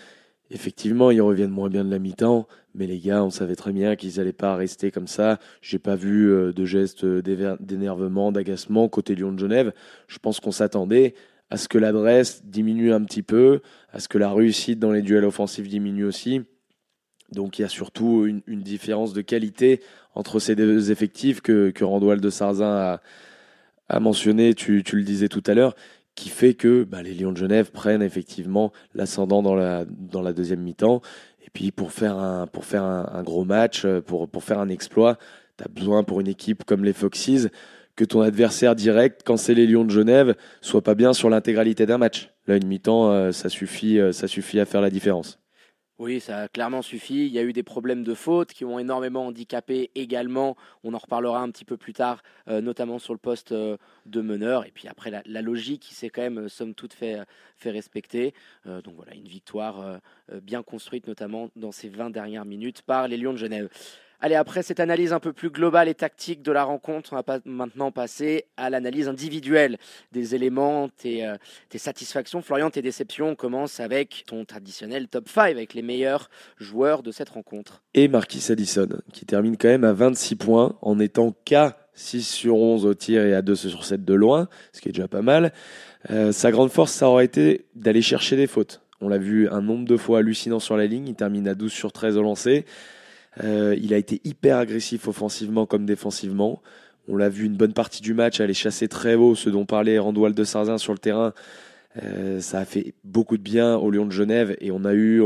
effectivement, 0.51 1.11
ils 1.11 1.21
reviennent 1.21 1.49
moins 1.51 1.69
bien 1.69 1.85
de 1.85 1.89
la 1.91 1.99
mi-temps, 1.99 2.47
mais 2.75 2.87
les 2.87 2.99
gars, 2.99 3.23
on 3.23 3.29
savait 3.29 3.55
très 3.55 3.71
bien 3.71 3.95
qu'ils 3.95 4.17
n'allaient 4.17 4.33
pas 4.33 4.55
rester 4.55 4.91
comme 4.91 5.07
ça. 5.07 5.39
J'ai 5.61 5.79
pas 5.79 5.95
vu 5.95 6.31
euh, 6.31 6.53
de 6.53 6.65
gestes 6.65 7.05
d'énervement, 7.05 8.31
d'agacement 8.31 8.87
côté 8.89 9.15
Lyon 9.15 9.31
de 9.31 9.39
Genève. 9.39 9.73
Je 10.07 10.19
pense 10.19 10.39
qu'on 10.39 10.51
s'attendait 10.51 11.15
à 11.49 11.57
ce 11.57 11.67
que 11.67 11.77
l'adresse 11.77 12.45
diminue 12.45 12.93
un 12.93 13.03
petit 13.03 13.23
peu, 13.23 13.61
à 13.91 13.99
ce 13.99 14.07
que 14.07 14.17
la 14.17 14.31
réussite 14.31 14.79
dans 14.79 14.91
les 14.91 15.01
duels 15.01 15.25
offensifs 15.25 15.67
diminue 15.67 16.05
aussi. 16.05 16.41
Donc 17.31 17.59
il 17.59 17.63
y 17.63 17.65
a 17.65 17.69
surtout 17.69 18.25
une, 18.25 18.61
différence 18.61 19.13
de 19.13 19.21
qualité 19.21 19.81
entre 20.15 20.39
ces 20.39 20.55
deux 20.55 20.91
effectifs 20.91 21.41
que, 21.41 21.69
que 21.69 21.83
Randoual 21.83 22.21
de 22.21 22.29
Sarzin 22.29 22.99
a, 23.87 23.99
mentionné, 23.99 24.53
tu, 24.53 24.83
le 24.93 25.03
disais 25.03 25.27
tout 25.27 25.43
à 25.45 25.53
l'heure, 25.53 25.75
qui 26.15 26.29
fait 26.29 26.53
que 26.53 26.83
bah, 26.83 27.01
les 27.01 27.13
Lions 27.13 27.31
de 27.31 27.37
Genève 27.37 27.71
prennent 27.71 28.01
effectivement 28.01 28.71
l'ascendant 28.93 29.41
dans 29.41 29.55
la, 29.55 29.85
dans 29.85 30.21
la 30.21 30.33
deuxième 30.33 30.61
mi-temps. 30.61 31.01
Et 31.49 31.51
puis 31.51 31.71
pour 31.71 31.91
faire 31.91 32.15
un, 32.15 32.45
pour 32.45 32.63
faire 32.63 32.83
un, 32.83 33.23
gros 33.23 33.43
match, 33.43 33.83
euh, 33.83 34.01
pour, 34.01 34.43
faire 34.43 34.59
un 34.59 34.69
exploit, 34.69 35.17
tu 35.57 35.63
as 35.63 35.67
besoin 35.67 36.03
pour 36.03 36.19
une 36.21 36.27
équipe 36.27 36.63
comme 36.63 36.85
les 36.85 36.93
Foxes 36.93 37.47
que 37.95 38.05
ton 38.05 38.21
adversaire 38.21 38.75
direct, 38.75 39.23
quand 39.25 39.35
c'est 39.35 39.55
les 39.55 39.65
Lions 39.65 39.83
de 39.83 39.89
Genève, 39.89 40.35
soit 40.61 40.83
pas 40.83 40.93
bien 40.93 41.11
sur 41.11 41.27
l'intégralité 41.27 41.87
d'un 41.87 41.97
match. 41.97 42.29
Là, 42.45 42.55
une 42.57 42.67
mi-temps, 42.67 43.09
euh, 43.09 43.31
ça 43.31 43.49
suffit, 43.49 43.99
ça 44.11 44.27
suffit 44.27 44.59
à 44.59 44.65
faire 44.65 44.81
la 44.81 44.91
différence. 44.91 45.39
Oui, 45.99 46.21
ça 46.21 46.43
a 46.43 46.47
clairement 46.47 46.81
suffi. 46.81 47.25
Il 47.25 47.33
y 47.33 47.39
a 47.39 47.43
eu 47.43 47.51
des 47.51 47.61
problèmes 47.61 48.05
de 48.05 48.13
faute 48.13 48.53
qui 48.53 48.63
ont 48.63 48.79
énormément 48.79 49.27
handicapé 49.27 49.91
également. 49.95 50.55
On 50.85 50.93
en 50.93 50.97
reparlera 50.97 51.41
un 51.41 51.51
petit 51.51 51.65
peu 51.65 51.75
plus 51.75 51.91
tard, 51.91 52.23
euh, 52.47 52.61
notamment 52.61 52.99
sur 52.99 53.13
le 53.13 53.19
poste 53.19 53.51
euh, 53.51 53.75
de 54.05 54.21
meneur. 54.21 54.65
Et 54.65 54.71
puis 54.71 54.87
après, 54.87 55.11
la, 55.11 55.41
logique 55.41 55.81
qui 55.81 55.93
s'est 55.93 56.09
quand 56.09 56.21
même, 56.21 56.45
euh, 56.45 56.47
somme 56.47 56.73
toute, 56.73 56.93
fait, 56.93 57.19
fait 57.57 57.71
respecter. 57.71 58.33
donc 58.65 58.95
voilà, 58.95 59.13
une 59.13 59.27
victoire 59.27 59.99
bien 60.41 60.63
construite, 60.63 61.07
notamment 61.07 61.49
dans 61.57 61.73
ces 61.73 61.89
20 61.89 62.11
dernières 62.11 62.45
minutes 62.45 62.81
par 62.81 63.09
les 63.09 63.17
Lions 63.17 63.33
de 63.33 63.37
Genève. 63.37 63.69
Allez, 64.21 64.35
après 64.35 64.63
cette 64.63 64.81
analyse 64.81 65.13
un 65.13 65.21
peu 65.21 65.31
plus 65.31 65.49
globale 65.49 65.87
et 65.87 65.95
tactique 65.95 66.41
de 66.41 66.51
la 66.51 66.65
rencontre, 66.65 67.13
on 67.13 67.15
va 67.15 67.39
maintenant 67.45 67.91
passer 67.91 68.45
à 68.57 68.69
l'analyse 68.69 69.07
individuelle 69.07 69.77
des 70.11 70.35
éléments, 70.35 70.89
tes, 70.89 71.25
euh, 71.25 71.37
tes, 71.69 71.77
satisfactions. 71.77 72.41
Florian, 72.41 72.69
tes 72.69 72.81
déceptions, 72.81 73.29
on 73.29 73.35
commence 73.35 73.79
avec 73.79 74.25
ton 74.27 74.43
traditionnel 74.43 75.07
top 75.07 75.29
5, 75.29 75.51
avec 75.51 75.73
les 75.73 75.81
meilleurs 75.81 76.29
joueurs 76.57 77.01
de 77.01 77.11
cette 77.11 77.29
rencontre. 77.29 77.81
Et 77.93 78.09
Marquis 78.09 78.51
Addison, 78.51 78.89
qui 79.13 79.25
termine 79.25 79.55
quand 79.55 79.69
même 79.69 79.85
à 79.85 79.93
26 79.93 80.35
points, 80.35 80.77
en 80.81 80.99
étant 80.99 81.33
qu'à 81.45 81.77
6 81.93 82.27
sur 82.27 82.55
11 82.55 82.85
au 82.85 82.93
tir 82.93 83.23
et 83.23 83.33
à 83.33 83.41
2 83.41 83.55
sur 83.55 83.85
7 83.85 84.03
de 84.03 84.13
loin, 84.13 84.49
ce 84.73 84.81
qui 84.81 84.89
est 84.89 84.91
déjà 84.91 85.07
pas 85.07 85.21
mal. 85.21 85.53
Euh, 86.09 86.33
sa 86.33 86.51
grande 86.51 86.71
force, 86.71 86.91
ça 86.91 87.07
aurait 87.07 87.25
été 87.25 87.67
d'aller 87.75 88.01
chercher 88.01 88.35
des 88.35 88.47
fautes. 88.47 88.81
On 88.99 89.07
l'a 89.07 89.17
vu 89.17 89.47
un 89.47 89.61
nombre 89.61 89.87
de 89.87 89.95
fois 89.95 90.19
hallucinant 90.19 90.59
sur 90.59 90.75
la 90.75 90.87
ligne, 90.87 91.07
il 91.07 91.15
termine 91.15 91.47
à 91.47 91.55
12 91.55 91.71
sur 91.71 91.93
13 91.93 92.17
au 92.17 92.21
lancer. 92.21 92.65
Euh, 93.43 93.75
il 93.81 93.93
a 93.93 93.97
été 93.97 94.21
hyper 94.23 94.57
agressif 94.57 95.07
offensivement 95.07 95.65
comme 95.65 95.85
défensivement. 95.85 96.61
On 97.07 97.15
l'a 97.15 97.29
vu 97.29 97.45
une 97.45 97.55
bonne 97.55 97.73
partie 97.73 98.01
du 98.01 98.13
match 98.13 98.39
aller 98.39 98.53
chasser 98.53 98.87
très 98.87 99.15
haut, 99.15 99.35
ce 99.35 99.49
dont 99.49 99.65
parlait 99.65 99.97
Randoual 99.97 100.33
de 100.33 100.43
Sarzin 100.43 100.77
sur 100.77 100.93
le 100.93 100.99
terrain. 100.99 101.33
Euh, 102.03 102.39
ça 102.39 102.59
a 102.59 102.65
fait 102.65 102.93
beaucoup 103.03 103.37
de 103.37 103.41
bien 103.41 103.75
au 103.75 103.89
Lyon 103.89 104.05
de 104.05 104.11
Genève 104.11 104.55
et 104.61 104.69
on 104.71 104.85
a 104.85 104.93
eu, 104.93 105.23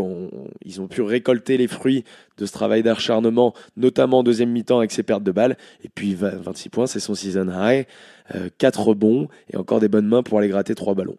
ils 0.64 0.80
ont 0.80 0.88
pu 0.88 1.02
récolter 1.02 1.58
les 1.58 1.68
fruits 1.68 2.06
de 2.38 2.46
ce 2.46 2.54
travail 2.54 2.84
d'acharnement, 2.84 3.54
notamment 3.76 4.20
en 4.20 4.24
deuxième 4.24 4.50
mi-temps 4.50 4.78
avec 4.78 4.92
ses 4.92 5.04
pertes 5.04 5.24
de 5.24 5.32
balles. 5.32 5.58
Et 5.84 5.90
puis 5.90 6.16
26 6.16 6.70
points, 6.70 6.88
c'est 6.88 7.02
son 7.02 7.16
season 7.16 7.50
high, 7.50 7.86
euh, 8.34 8.50
4 8.58 8.82
rebonds 8.82 9.28
et 9.52 9.58
encore 9.58 9.82
des 9.82 9.90
bonnes 9.90 10.08
mains 10.08 10.24
pour 10.24 10.40
aller 10.40 10.48
gratter 10.48 10.74
3 10.74 10.96
ballons. 10.96 11.18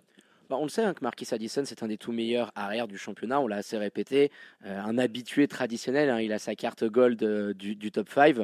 Bah, 0.55 0.59
on 0.61 0.65
le 0.67 0.69
sait 0.69 0.85
hein, 0.85 0.95
que 0.95 1.03
Marquis 1.03 1.27
Addison, 1.33 1.65
c'est 1.65 1.83
un 1.83 1.89
des 1.89 1.99
tout 1.99 2.13
meilleurs 2.13 2.53
arrières 2.55 2.87
du 2.87 2.97
championnat. 2.97 3.41
On 3.41 3.49
l'a 3.49 3.57
assez 3.57 3.77
répété. 3.77 4.31
Euh, 4.65 4.81
un 4.81 4.99
habitué 4.99 5.49
traditionnel. 5.49 6.11
Hein, 6.11 6.21
il 6.21 6.33
a 6.33 6.39
sa 6.39 6.55
carte 6.55 6.85
gold 6.85 7.21
euh, 7.25 7.53
du, 7.55 7.91
top 7.91 8.09
5. 8.09 8.37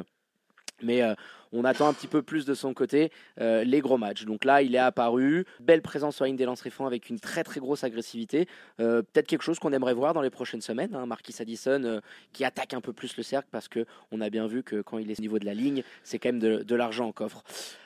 Mais 0.83 1.03
euh, 1.03 1.15
on 1.51 1.63
attend 1.63 1.87
un 1.87 1.93
petit 1.93 2.07
peu 2.07 2.21
plus 2.21 2.45
de 2.45 2.53
son 2.53 2.73
côté 2.73 3.11
les 3.39 3.79
gros 3.81 3.97
matchs. 3.97 4.25
Donc 4.25 4.45
là, 4.45 4.61
il 4.61 4.75
est 4.75 4.79
apparu. 4.79 5.45
Belle 5.59 5.81
présence 5.81 6.15
sur 6.15 6.25
la 6.25 6.27
ligne 6.27 6.37
des 6.37 6.45
lancers 6.45 6.71
francs 6.71 6.87
avec 6.87 7.09
une 7.09 7.19
très 7.19 7.43
très 7.43 7.59
grosse 7.59 7.83
agressivité. 7.83 8.47
Peut-être 8.77 9.27
quelque 9.27 9.43
chose 9.43 9.59
qu'on 9.59 9.73
aimerait 9.73 9.93
voir 9.93 10.13
dans 10.13 10.21
les 10.21 10.29
prochaines 10.29 10.61
semaines. 10.61 10.95
Hein. 10.95 11.05
Marquis 11.05 11.35
Addison 11.39 12.01
qui 12.33 12.43
attaque 12.45 12.73
un 12.73 12.81
peu 12.81 12.93
plus 12.93 13.15
le 13.17 13.23
cercle 13.23 13.47
parce 13.51 13.67
qu'on 13.67 14.21
a 14.21 14.29
bien 14.29 14.47
vu 14.47 14.63
que 14.63 14.81
quand 14.81 14.97
il 14.97 15.11
est 15.11 15.19
au 15.19 15.21
niveau 15.21 15.39
de 15.39 15.45
la 15.45 15.53
ligne, 15.53 15.83
c'est 16.03 16.19
quand 16.19 16.29
même 16.29 16.39
de, 16.39 16.75
l'argent 16.75 17.07
en 17.07 17.11
coffre. 17.11 17.43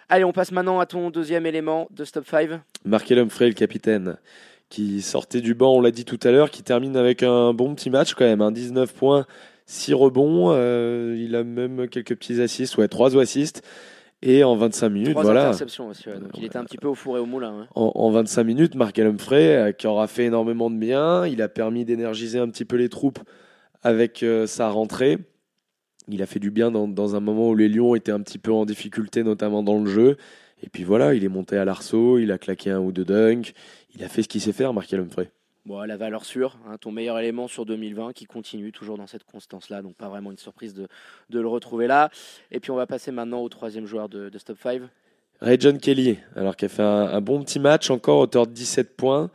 Allez, 0.10 0.24
on 0.24 0.32
passe 0.32 0.52
maintenant 0.52 0.80
à 0.80 0.86
ton 0.86 1.10
deuxième 1.10 1.46
élément 1.46 1.88
de 1.92 2.06
Stop 2.06 2.28
5. 2.28 2.62
Markel 2.86 3.20
Humphrey, 3.20 3.48
le 3.48 3.54
capitaine, 3.54 4.18
qui 4.70 5.02
sortait 5.02 5.42
du 5.42 5.56
banc, 5.56 5.74
on 5.74 5.82
l'a 5.82 5.92
dit 5.92 6.06
tout 6.06 6.20
à 6.24 6.32
l'heure, 6.32 6.52
qui 6.52 6.64
termine 6.64 6.96
avec 6.96 7.24
un 7.24 7.54
bon 7.54 7.74
petit 7.76 7.90
match 7.90 8.14
quand 8.14 8.26
même, 8.26 8.42
un 8.42 8.52
19 8.52 8.94
points, 8.94 9.26
6 9.66 9.94
rebonds, 9.94 10.52
euh, 10.52 11.16
il 11.20 11.36
a 11.36 11.44
même 11.44 11.88
quelques 11.88 12.16
petits 12.16 12.42
assists, 12.42 12.78
ouais, 12.78 12.88
3 12.88 13.18
assists. 13.18 13.62
Et 14.22 14.44
en 14.44 14.56
25 14.56 14.90
minutes, 14.90 15.12
Trois 15.12 15.24
voilà. 15.24 15.48
interceptions 15.48 15.90
aussi, 15.90 16.06
donc 16.06 16.32
il 16.36 16.46
était 16.46 16.58
un 16.58 16.64
petit 16.64 16.78
peu 16.78 16.88
au 16.88 16.96
four 16.96 17.18
et 17.18 17.20
au 17.20 17.26
moulin. 17.26 17.62
Hein. 17.62 17.68
En, 17.76 18.10
25 18.10 18.44
minutes, 18.44 18.76
Markel 18.76 19.06
Humphrey, 19.06 19.56
euh, 19.56 19.72
qui 19.72 19.86
aura 19.86 20.08
fait 20.08 20.26
énormément 20.26 20.72
de 20.72 20.78
bien, 20.78 21.28
il 21.28 21.42
a 21.42 21.50
permis 21.50 21.86
d'énergiser 21.86 22.40
un 22.40 22.50
petit 22.50 22.66
peu 22.66 22.78
les 22.78 22.90
troupes 22.90 23.20
avec 23.84 24.24
euh, 24.24 24.48
sa 24.48 24.70
rentrée 24.70 25.20
il 26.08 26.22
a 26.22 26.26
fait 26.26 26.40
du 26.40 26.52
bien 26.52 26.72
dans, 26.72 27.16
un 27.16 27.20
moment 27.20 27.50
où 27.50 27.56
les 27.56 27.70
Lions 27.70 27.96
étaient 27.96 28.12
un 28.12 28.22
petit 28.22 28.38
peu 28.38 28.52
en 28.52 28.66
difficulté, 28.66 29.24
notamment 29.24 29.64
dans 29.64 29.80
le 29.80 29.90
jeu. 29.90 30.18
Et 30.64 30.70
puis 30.70 30.84
voilà, 30.84 31.14
il 31.14 31.24
est 31.24 31.30
monté 31.30 31.58
à 31.58 31.66
l'arceau, 31.66 32.18
il 32.18 32.32
a 32.32 32.38
claqué 32.38 32.72
un 32.72 32.80
ou 32.80 32.92
deux 32.92 33.06
dunks, 33.06 33.54
il 33.96 34.04
a 34.04 34.08
fait 34.08 34.24
ce 34.24 34.28
qu'il 34.28 34.42
sait 34.42 34.54
faire, 34.54 34.74
Marc 34.74 34.94
Humphrey. 34.94 35.32
Bon, 35.66 35.82
la 35.82 35.98
valeur 35.98 36.26
sûre, 36.26 36.58
hein, 36.68 36.78
ton 36.80 36.92
meilleur 36.92 37.18
élément 37.18 37.48
sur 37.48 37.66
2020 37.66 38.14
qui 38.14 38.26
continue 38.26 38.72
toujours 38.72 39.00
dans 39.00 39.08
cette 39.08 39.24
constance-là, 39.24 39.82
donc 39.82 39.96
pas 39.96 40.10
vraiment 40.10 40.30
une 40.30 40.38
surprise 40.38 40.76
de, 40.76 40.88
le 41.32 41.48
retrouver 41.48 41.88
là. 41.88 42.12
Et 42.52 42.60
puis 42.60 42.70
on 42.70 42.76
va 42.76 42.86
passer 42.86 43.12
maintenant 43.12 43.42
au 43.42 43.50
troisième 43.50 43.88
joueur 43.88 44.08
de, 44.08 44.30
Stop 44.38 44.60
5. 44.62 44.84
Ray 45.42 45.58
John 45.60 45.80
Kelly, 45.80 46.20
alors 46.36 46.56
qu'il 46.56 46.68
a 46.68 46.70
fait 46.70 46.84
un, 46.84 47.20
bon 47.20 47.42
petit 47.42 47.60
match, 47.60 47.90
encore 47.90 48.20
auteur 48.20 48.46
de 48.46 48.52
17 48.52 48.96
points. 48.96 49.32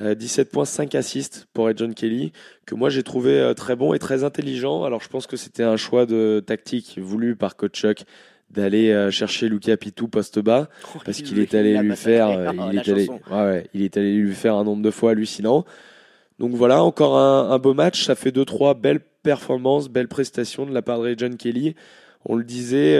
17 0.00 0.52
points, 0.52 0.64
5 0.64 0.94
assists 0.94 1.48
pour 1.52 1.76
John 1.76 1.92
Kelly, 1.92 2.32
que 2.66 2.76
moi 2.76 2.88
j'ai 2.88 3.02
trouvé 3.02 3.40
euh, 3.40 3.52
très 3.54 3.74
bon 3.74 3.94
et 3.94 3.98
très 3.98 4.22
intelligent. 4.22 4.84
Alors 4.84 5.00
je 5.00 5.08
pense 5.08 5.26
que 5.26 5.36
c'était 5.36 5.64
un 5.64 5.76
choix 5.76 6.06
de 6.06 6.42
tactique 6.44 6.98
voulu 7.00 7.34
par 7.34 7.56
coach 7.56 7.84
d'aller 8.50 8.90
euh, 8.90 9.10
chercher 9.10 9.48
Luca 9.48 9.76
Pitou 9.76 10.08
poste 10.08 10.38
bas 10.38 10.68
oh, 10.94 10.98
parce 11.04 11.20
qu'il 11.20 11.38
est 11.38 11.54
allé 11.54 11.76
lui 11.78 11.94
faire 11.96 12.28
euh, 12.28 12.50
il, 12.72 12.78
est 12.78 12.88
allé, 12.88 13.08
ouais, 13.30 13.66
il 13.74 13.82
est 13.82 13.96
allé 13.96 14.14
lui 14.14 14.34
faire 14.34 14.54
un 14.54 14.64
nombre 14.64 14.82
de 14.82 14.90
fois 14.90 15.10
hallucinant. 15.10 15.64
Donc 16.38 16.52
voilà, 16.52 16.82
encore 16.82 17.18
un, 17.18 17.58
beau 17.58 17.74
match, 17.74 18.04
ça 18.04 18.14
fait 18.14 18.30
2 18.30 18.44
trois 18.44 18.74
belles 18.74 19.00
performances, 19.22 19.88
belles 19.88 20.08
prestations 20.08 20.66
de 20.66 20.72
la 20.72 20.82
part 20.82 21.00
de 21.00 21.14
John 21.18 21.36
Kelly. 21.36 21.74
On 22.24 22.36
le 22.36 22.44
disait, 22.44 22.96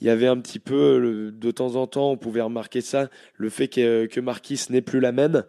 il 0.00 0.06
y 0.06 0.10
avait 0.10 0.26
un 0.26 0.36
petit 0.38 0.58
peu 0.58 1.32
de 1.32 1.50
temps 1.52 1.76
en 1.76 1.86
temps, 1.86 2.10
on 2.10 2.16
pouvait 2.16 2.40
remarquer 2.40 2.80
ça, 2.80 3.08
le 3.36 3.50
fait 3.50 3.68
que, 3.68 4.06
que 4.06 4.18
Marquis 4.18 4.60
n'est 4.70 4.80
plus 4.80 4.98
la 4.98 5.12
même 5.12 5.44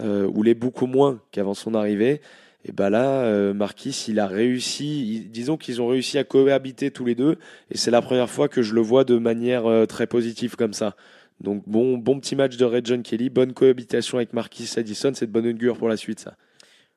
euh, 0.00 0.30
ou 0.32 0.42
l'est 0.42 0.54
beaucoup 0.54 0.86
moins 0.86 1.20
qu'avant 1.32 1.54
son 1.54 1.74
arrivée. 1.74 2.20
Et 2.68 2.72
ben 2.72 2.90
là, 2.90 3.22
euh, 3.22 3.54
Marquis, 3.54 4.04
il 4.08 4.20
a 4.20 4.26
réussi, 4.26 5.26
disons 5.30 5.56
qu'ils 5.56 5.80
ont 5.80 5.86
réussi 5.86 6.18
à 6.18 6.24
cohabiter 6.24 6.90
tous 6.90 7.06
les 7.06 7.14
deux, 7.14 7.38
et 7.70 7.78
c'est 7.78 7.90
la 7.90 8.02
première 8.02 8.28
fois 8.28 8.48
que 8.48 8.60
je 8.60 8.74
le 8.74 8.82
vois 8.82 9.04
de 9.04 9.16
manière 9.16 9.64
euh, 9.64 9.86
très 9.86 10.06
positive 10.06 10.54
comme 10.54 10.74
ça. 10.74 10.94
Donc 11.40 11.62
bon, 11.66 11.96
bon 11.96 12.20
petit 12.20 12.36
match 12.36 12.58
de 12.58 12.64
Red 12.66 12.86
John 12.86 13.02
Kelly, 13.02 13.30
bonne 13.30 13.54
cohabitation 13.54 14.18
avec 14.18 14.34
Marquis 14.34 14.70
Addison, 14.76 15.12
c'est 15.14 15.26
de 15.26 15.32
bonne 15.32 15.46
augure 15.46 15.78
pour 15.78 15.88
la 15.88 15.96
suite 15.96 16.20
ça. 16.20 16.34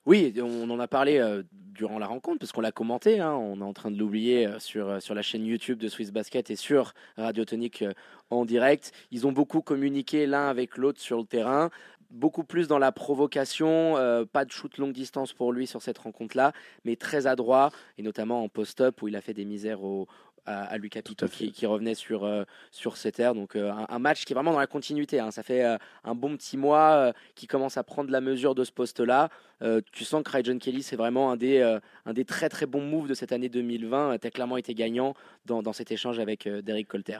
Oui, 0.05 0.33
on 0.41 0.69
en 0.69 0.79
a 0.79 0.87
parlé 0.89 1.19
euh, 1.19 1.43
durant 1.53 1.99
la 1.99 2.07
rencontre 2.07 2.39
parce 2.39 2.51
qu'on 2.51 2.61
l'a 2.61 2.73
commenté, 2.73 3.21
hein, 3.21 3.33
on 3.33 3.61
est 3.61 3.63
en 3.63 3.71
train 3.71 3.91
de 3.91 3.97
l'oublier 3.97 4.49
sur, 4.59 5.01
sur 5.01 5.15
la 5.15 5.21
chaîne 5.21 5.45
YouTube 5.45 5.77
de 5.77 5.87
Swiss 5.87 6.11
Basket 6.11 6.51
et 6.51 6.57
sur 6.57 6.93
Radio 7.15 7.45
Tonic 7.45 7.85
en 8.29 8.43
direct. 8.43 8.91
Ils 9.11 9.25
ont 9.25 9.31
beaucoup 9.31 9.61
communiqué 9.61 10.25
l'un 10.25 10.49
avec 10.49 10.75
l'autre 10.75 10.99
sur 10.99 11.19
le 11.19 11.25
terrain 11.25 11.69
beaucoup 12.11 12.43
plus 12.43 12.67
dans 12.67 12.79
la 12.79 12.91
provocation, 12.91 13.97
euh, 13.97 14.25
pas 14.25 14.45
de 14.45 14.51
shoot 14.51 14.77
longue 14.77 14.93
distance 14.93 15.33
pour 15.33 15.53
lui 15.53 15.67
sur 15.67 15.81
cette 15.81 15.97
rencontre-là, 15.97 16.53
mais 16.85 16.95
très 16.95 17.27
adroit, 17.27 17.71
et 17.97 18.03
notamment 18.03 18.43
en 18.43 18.49
post-up 18.49 19.01
où 19.01 19.07
il 19.07 19.15
a 19.15 19.21
fait 19.21 19.33
des 19.33 19.45
misères 19.45 19.83
au, 19.83 20.07
à, 20.45 20.77
Lucas 20.77 21.01
Pito 21.01 21.27
qui, 21.27 21.65
revenait 21.65 21.95
sur, 21.95 22.25
euh, 22.25 22.43
sur 22.71 22.97
cette 22.97 23.19
ère. 23.19 23.35
Donc 23.35 23.55
euh, 23.55 23.71
un, 23.89 23.99
match 23.99 24.25
qui 24.25 24.33
est 24.33 24.35
vraiment 24.35 24.51
dans 24.51 24.59
la 24.59 24.67
continuité. 24.67 25.19
Hein. 25.19 25.31
Ça 25.31 25.43
fait 25.43 25.63
un 25.63 26.15
bon 26.15 26.35
petit 26.35 26.57
mois 26.57 27.13
qui 27.35 27.47
commence 27.47 27.77
à 27.77 27.83
prendre 27.83 28.09
la 28.11 28.21
mesure 28.21 28.55
de 28.55 28.63
ce 28.63 28.71
poste-là. 28.71 29.29
tu 29.91 30.03
sens 30.03 30.23
que 30.23 30.43
John 30.43 30.59
Kelly, 30.59 30.81
c'est 30.81 30.95
vraiment 30.95 31.31
un 31.31 31.37
des, 31.37 31.61
un 32.05 32.13
des 32.13 32.25
très 32.25 32.49
très 32.49 32.65
bons 32.65 32.81
moves 32.81 33.07
de 33.07 33.13
cette 33.13 33.31
année 33.31 33.49
2020. 33.49 34.17
Tu 34.17 34.27
as 34.27 34.31
clairement 34.31 34.57
été 34.57 34.73
gagnant 34.73 35.13
dans, 35.45 35.61
dans 35.61 35.73
cet 35.73 35.91
échange 35.91 36.19
avec 36.19 36.47
Derek 36.47 36.87
Colter. 36.87 37.19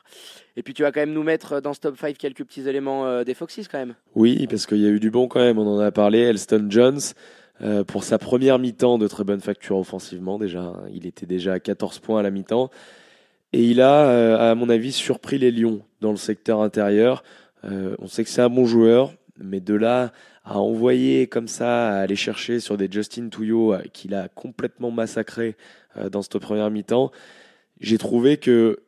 Et 0.56 0.64
puis 0.64 0.74
tu 0.74 0.82
vas 0.82 0.92
quand 0.92 1.02
même 1.02 1.14
nous 1.14 1.24
mettre 1.24 1.62
dans 1.62 1.74
ce 1.74 1.80
top 1.80 1.98
5 1.98 2.18
quelques 2.18 2.44
petits 2.44 2.68
éléments 2.68 3.24
des 3.24 3.34
Foxys 3.34 3.68
quand 3.72 3.80
même. 3.80 3.96
Oui, 4.16 4.48
parce 4.48 4.66
qu'il 4.66 4.80
y 4.80 4.88
a 4.88 4.90
eu 4.90 5.00
du 5.00 5.12
bon 5.12 5.28
quand 5.28 5.40
même. 5.40 5.60
On 5.60 5.68
en 5.68 5.80
a 5.80 5.92
parlé. 5.92 6.20
Elston 6.20 6.68
Jones. 6.70 7.02
pour 7.88 8.04
sa 8.04 8.18
première 8.18 8.58
mi-temps 8.58 8.98
de 8.98 9.08
très 9.08 9.24
bonne 9.24 9.42
facture 9.42 9.78
offensivement 9.78 10.40
déjà. 10.40 10.74
Il 10.92 11.06
était 11.06 11.28
déjà 11.28 11.54
à 11.54 11.60
14 11.60 12.00
points 12.00 12.20
à 12.20 12.24
la 12.24 12.32
mi-temps. 12.32 12.72
Et 13.54 13.64
il 13.64 13.82
a, 13.82 14.08
euh, 14.10 14.52
à 14.52 14.56
mon 14.56 14.70
avis, 14.70 14.92
surpris 14.92 15.38
les 15.38 15.52
Lions 15.52 15.82
dans 16.00 16.12
le 16.12 16.18
secteur 16.18 16.62
intérieur. 16.62 17.24
Euh, 17.66 17.96
on 18.00 18.08
sait 18.08 18.24
que 18.24 18.30
c'est 18.30 18.42
un 18.42 18.50
bon 18.50 18.66
joueur, 18.66 19.14
mais 19.38 19.60
de 19.60 19.74
là 19.74 20.12
à 20.44 20.60
envoyer 20.60 21.28
comme 21.28 21.48
ça, 21.48 21.90
à 21.90 22.00
aller 22.00 22.16
chercher 22.16 22.60
sur 22.60 22.76
des 22.76 22.90
Justin 22.90 23.30
Touillot 23.30 23.74
euh, 23.74 23.82
qu'il 23.94 24.16
a 24.16 24.28
complètement 24.30 24.92
massacré 24.92 25.56
dans 26.10 26.22
cette 26.22 26.38
première 26.38 26.72
mi-temps, 26.72 27.12
j'ai 27.82 27.98
trouvé 27.98 28.38
que 28.38 28.80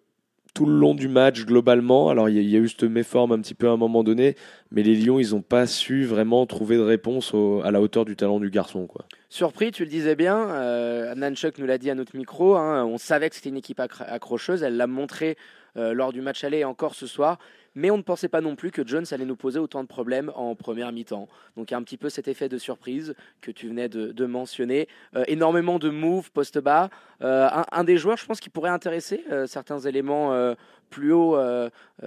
tout 0.53 0.65
le 0.65 0.74
long 0.74 0.96
du 0.96 1.10
match, 1.10 1.46
globalement, 1.46 2.10
alors 2.10 2.29
il 2.29 2.41
y, 2.41 2.55
a 2.55 2.60
eu 2.60 2.70
cette 2.70 2.84
méforme 2.84 3.34
un 3.34 3.39
petit 3.39 3.55
peu 3.55 3.67
à 3.67 3.72
un 3.72 3.77
moment 3.77 4.05
donné, 4.05 4.36
mais 4.72 4.84
les 4.84 4.96
Lions, 4.96 5.20
ils 5.20 5.32
n'ont 5.32 5.41
pas 5.41 5.67
su 5.67 6.05
vraiment 6.05 6.46
trouver 6.46 6.77
de 6.77 6.82
réponse 6.82 7.34
à 7.63 7.72
la 7.72 7.82
hauteur 7.82 8.05
du 8.05 8.15
talent 8.15 8.39
du 8.39 8.50
garçon. 8.50 8.88
Quoi. 8.88 9.05
Surpris, 9.34 9.72
tu 9.72 9.84
le 9.84 9.90
disais 9.90 10.16
bien, 10.16 10.48
euh, 10.52 11.16
Nanchuk 11.16 11.58
nous 11.58 11.66
l'a 11.66 11.80
dit 11.80 11.90
à 11.90 11.96
notre 11.96 12.16
micro, 12.16 12.56
hein, 12.56 12.86
on 12.86 13.00
savait 13.00 13.32
que 13.32 13.36
c'était 13.36 13.50
une 13.50 13.58
équipe 13.58 13.80
accrocheuse, 13.80 14.62
elle 14.62 14.78
l'a 14.78 14.86
montré 14.86 15.38
euh, 15.75 15.96
lors 15.96 16.13
du 16.13 16.22
match 16.22 16.44
aller 16.44 16.60
et 16.60 16.66
encore 16.66 16.94
ce 16.94 17.08
soir. 17.08 17.40
Mais 17.74 17.90
on 17.90 17.98
ne 17.98 18.04
pensait 18.04 18.28
pas 18.28 18.42
non 18.42 18.56
plus 18.56 18.70
que 18.70 18.86
Jones 18.86 19.06
allait 19.10 19.25
nous 19.25 19.36
poser 19.36 19.58
autant 19.58 19.82
de 19.82 19.88
problèmes 19.88 20.32
en 20.36 20.54
première 20.54 20.92
mi-temps. 20.92 21.28
Donc 21.58 21.72
il 21.72 21.74
y 21.74 21.75
a 21.75 21.80
un 21.80 21.82
petit 21.82 21.98
peu 21.98 22.10
cet 22.10 22.28
effet 22.28 22.48
de 22.48 22.60
surprise 22.60 23.16
que 23.42 23.50
tu 23.50 23.68
venais 23.68 23.90
de, 23.90 24.25
mentionner. 24.28 24.88
Euh, 25.16 25.24
énormément 25.28 25.80
de 25.80 25.90
moves 25.90 26.30
post 26.30 26.60
bas. 26.60 26.92
Euh, 27.24 27.50
un, 27.72 27.84
des 27.84 27.98
joueurs, 27.98 28.18
je 28.18 28.28
pense, 28.28 28.40
qui 28.40 28.52
pourrait 28.52 28.70
intéresser 28.70 29.25
certains 29.48 29.80
éléments 29.80 30.56
plus 30.94 31.12
haut 31.12 31.38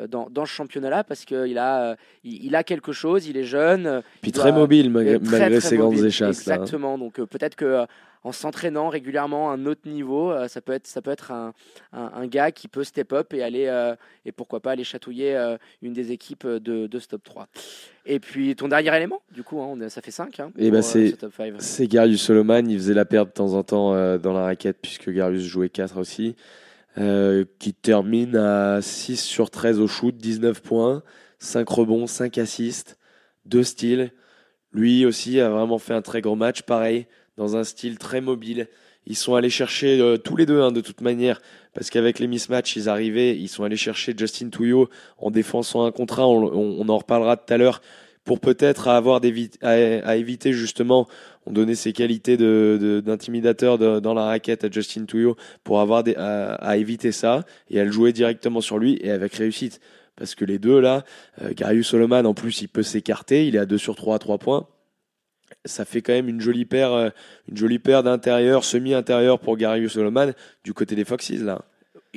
dans, 0.08 0.46
ce 0.46 0.50
championnat-là 0.50 1.04
parce 1.04 1.24
qu'il 1.24 1.58
a, 1.58 1.96
il, 2.24 2.54
a 2.54 2.64
quelque 2.64 2.92
chose, 2.92 3.26
il 3.26 3.36
est 3.36 3.44
jeune. 3.44 4.02
Puis 4.22 4.32
très 4.32 4.52
mobile 4.52 4.90
malgré, 4.90 5.60
ses 5.60 5.76
grandes 5.76 5.98
échasses. 6.04 6.48
Hein. 6.48 6.54
Exactement. 6.54 6.98
Donc 6.98 7.14
peut-être 7.14 7.56
que 7.56 7.86
en 8.26 8.32
s'entraînant 8.32 8.88
régulièrement 8.88 9.50
à 9.50 9.54
un 9.54 9.66
autre 9.66 9.88
niveau, 9.88 10.32
euh, 10.32 10.48
ça 10.48 10.60
peut 10.60 10.72
être, 10.72 10.88
ça 10.88 11.00
peut 11.00 11.12
être 11.12 11.30
un, 11.30 11.52
un, 11.92 12.26
gars 12.26 12.50
qui 12.50 12.66
peut 12.66 12.82
step 12.82 13.12
up 13.12 13.32
et 13.32 13.42
aller, 13.44 13.66
euh, 13.66 13.94
et 14.24 14.32
pourquoi 14.32 14.58
pas 14.58 14.72
aller 14.72 14.82
chatouiller 14.82 15.36
euh, 15.36 15.56
une 15.80 15.92
des 15.92 16.10
équipes 16.10 16.44
de, 16.44 16.88
de, 16.88 16.98
ce 16.98 17.06
top 17.06 17.22
3. 17.22 17.46
Et 18.04 18.18
puis 18.18 18.56
ton 18.56 18.66
dernier 18.66 18.94
élément, 18.96 19.22
du 19.32 19.44
coup, 19.44 19.60
hein, 19.60 19.76
ça 19.88 20.02
fait 20.02 20.10
5. 20.10 20.40
Hein, 20.40 20.50
et 20.58 20.66
eh 20.66 20.70
ben 20.72 20.82
c'est, 20.82 21.14
c'est 21.58 21.86
Garius 21.86 22.20
Solomon, 22.20 22.64
il 22.66 22.76
faisait 22.78 22.94
la 22.94 23.04
perte 23.04 23.28
de 23.28 23.32
temps 23.32 23.54
en 23.54 23.62
temps 23.62 23.92
dans 24.18 24.32
la 24.32 24.42
raquette 24.42 24.78
puisque 24.82 25.08
Garius 25.08 25.44
jouait 25.44 25.68
4 25.68 25.96
aussi. 25.98 26.34
Qui 26.96 27.74
termine 27.74 28.36
à 28.36 28.80
6 28.80 29.20
sur 29.20 29.50
13 29.50 29.80
au 29.80 29.86
shoot, 29.86 30.16
19 30.16 30.62
points, 30.62 31.02
5 31.38 31.68
rebonds, 31.68 32.06
5 32.06 32.38
assists, 32.38 32.98
2 33.44 33.62
styles. 33.62 34.12
Lui 34.72 35.06
aussi 35.06 35.40
a 35.40 35.48
vraiment 35.50 35.78
fait 35.78 35.94
un 35.94 36.02
très 36.02 36.20
gros 36.20 36.36
match, 36.36 36.62
pareil, 36.62 37.06
dans 37.36 37.56
un 37.56 37.64
style 37.64 37.98
très 37.98 38.20
mobile. 38.20 38.68
Ils 39.06 39.16
sont 39.16 39.36
allés 39.36 39.50
chercher 39.50 40.00
euh, 40.00 40.16
tous 40.16 40.36
les 40.36 40.46
deux 40.46 40.60
hein, 40.60 40.72
de 40.72 40.80
toute 40.80 41.00
manière, 41.00 41.40
parce 41.74 41.90
qu'avec 41.90 42.18
les 42.18 42.26
mismatchs, 42.26 42.76
ils 42.76 42.88
arrivaient, 42.88 43.36
ils 43.36 43.48
sont 43.48 43.62
allés 43.62 43.76
chercher 43.76 44.14
Justin 44.16 44.48
Touillot 44.48 44.88
en 45.18 45.30
défensant 45.30 45.84
un 45.84 45.92
contrat, 45.92 46.26
on, 46.26 46.88
en 46.88 46.98
reparlera 46.98 47.36
tout 47.36 47.54
à 47.54 47.56
l'heure, 47.56 47.82
pour 48.26 48.40
peut-être 48.40 48.88
avoir 48.88 49.22
à, 49.62 50.16
éviter 50.16 50.52
justement, 50.52 51.08
on 51.46 51.52
donnait 51.52 51.76
ses 51.76 51.92
qualités 51.94 52.36
d'intimidateur 52.36 53.78
dans 53.78 54.14
la 54.14 54.24
raquette 54.24 54.64
à 54.64 54.70
Justin 54.70 55.04
Touillot 55.04 55.36
pour 55.64 55.80
avoir 55.80 56.04
à, 56.16 56.76
éviter 56.76 57.12
ça, 57.12 57.44
et 57.70 57.80
à 57.80 57.84
le 57.84 57.92
jouer 57.92 58.12
directement 58.12 58.60
sur 58.60 58.78
lui, 58.78 58.98
et 59.00 59.10
avec 59.10 59.32
réussite. 59.34 59.80
Parce 60.16 60.34
que 60.34 60.44
les 60.44 60.58
deux 60.58 60.80
là, 60.80 61.04
euh, 61.42 61.52
Garius 61.54 61.94
en 61.94 62.34
plus 62.34 62.62
il 62.62 62.68
peut 62.68 62.82
s'écarter, 62.82 63.46
il 63.46 63.54
est 63.54 63.58
à 63.58 63.66
2 63.66 63.76
sur 63.76 63.94
3 63.94 64.16
à 64.16 64.18
3 64.18 64.38
points 64.38 64.66
ça 65.64 65.84
fait 65.84 66.02
quand 66.02 66.12
même 66.12 66.28
une 66.28 66.40
jolie 66.40 66.64
paire, 66.64 66.92
euh, 66.92 67.10
une 67.48 67.56
jolie 67.56 67.78
paire 67.78 68.02
d'intérieur, 68.02 68.64
semi-intérieur 68.64 69.38
pour 69.38 69.56
Gary 69.56 69.88
Solomon 69.88 70.32
du 70.64 70.74
côté 70.74 70.94
des 70.94 71.04
Foxes 71.04 71.30
là. 71.30 71.64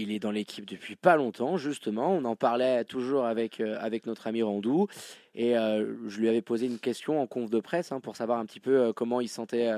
Il 0.01 0.11
est 0.11 0.19
dans 0.19 0.31
l'équipe 0.31 0.65
depuis 0.65 0.95
pas 0.95 1.15
longtemps, 1.15 1.57
justement. 1.57 2.13
On 2.13 2.23
en 2.25 2.35
parlait 2.35 2.83
toujours 2.85 3.25
avec, 3.25 3.59
euh, 3.59 3.77
avec 3.79 4.05
notre 4.05 4.27
ami 4.27 4.41
Randou. 4.41 4.87
Et 5.35 5.57
euh, 5.57 5.95
je 6.07 6.19
lui 6.19 6.29
avais 6.29 6.41
posé 6.41 6.65
une 6.65 6.79
question 6.79 7.21
en 7.21 7.27
conf 7.27 7.49
de 7.49 7.59
presse 7.59 7.91
hein, 7.91 7.99
pour 7.99 8.15
savoir 8.15 8.39
un 8.39 8.45
petit 8.45 8.59
peu 8.59 8.93
comment 8.93 9.21
il 9.21 9.29
sentait 9.29 9.71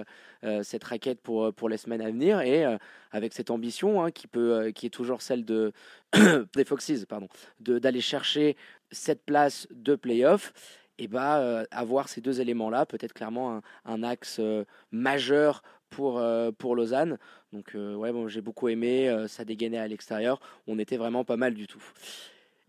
cette 0.63 0.83
raquette 0.83 1.21
pour, 1.21 1.53
pour 1.53 1.69
les 1.69 1.77
semaines 1.77 2.01
à 2.01 2.09
venir. 2.09 2.41
Et 2.41 2.65
avec 3.11 3.33
cette 3.33 3.51
ambition 3.51 4.03
hein, 4.03 4.11
qui, 4.11 4.27
peut, 4.27 4.71
qui 4.73 4.87
est 4.87 4.91
toujours 4.91 5.21
celle 5.21 5.45
de, 5.45 5.71
des 6.55 6.65
Foxes, 6.65 7.05
pardon, 7.07 7.27
d'aller 7.59 8.01
chercher 8.01 8.55
cette 8.91 9.23
place 9.23 9.67
de 9.71 9.95
playoff 9.95 10.53
et 11.01 11.07
bah, 11.07 11.39
euh, 11.39 11.65
avoir 11.71 12.09
ces 12.09 12.21
deux 12.21 12.41
éléments-là 12.41 12.85
peut 12.85 12.99
être 13.01 13.13
clairement 13.13 13.61
un, 13.85 14.03
axe 14.03 14.37
euh, 14.39 14.65
majeur 14.91 15.63
pour, 15.91 16.17
euh, 16.17 16.51
pour 16.51 16.75
Lausanne. 16.75 17.19
Donc 17.53 17.75
ouais, 17.75 18.12
bon, 18.12 18.27
j'ai 18.27 18.41
beaucoup 18.41 18.69
aimé, 18.69 19.13
ça 19.27 19.45
dégainait 19.45 19.77
à 19.77 19.88
l'extérieur, 19.88 20.39
on 20.67 20.79
était 20.79 20.98
vraiment 20.98 21.24
pas 21.25 21.38
mal 21.38 21.53
du 21.53 21.67
tout. 21.67 21.83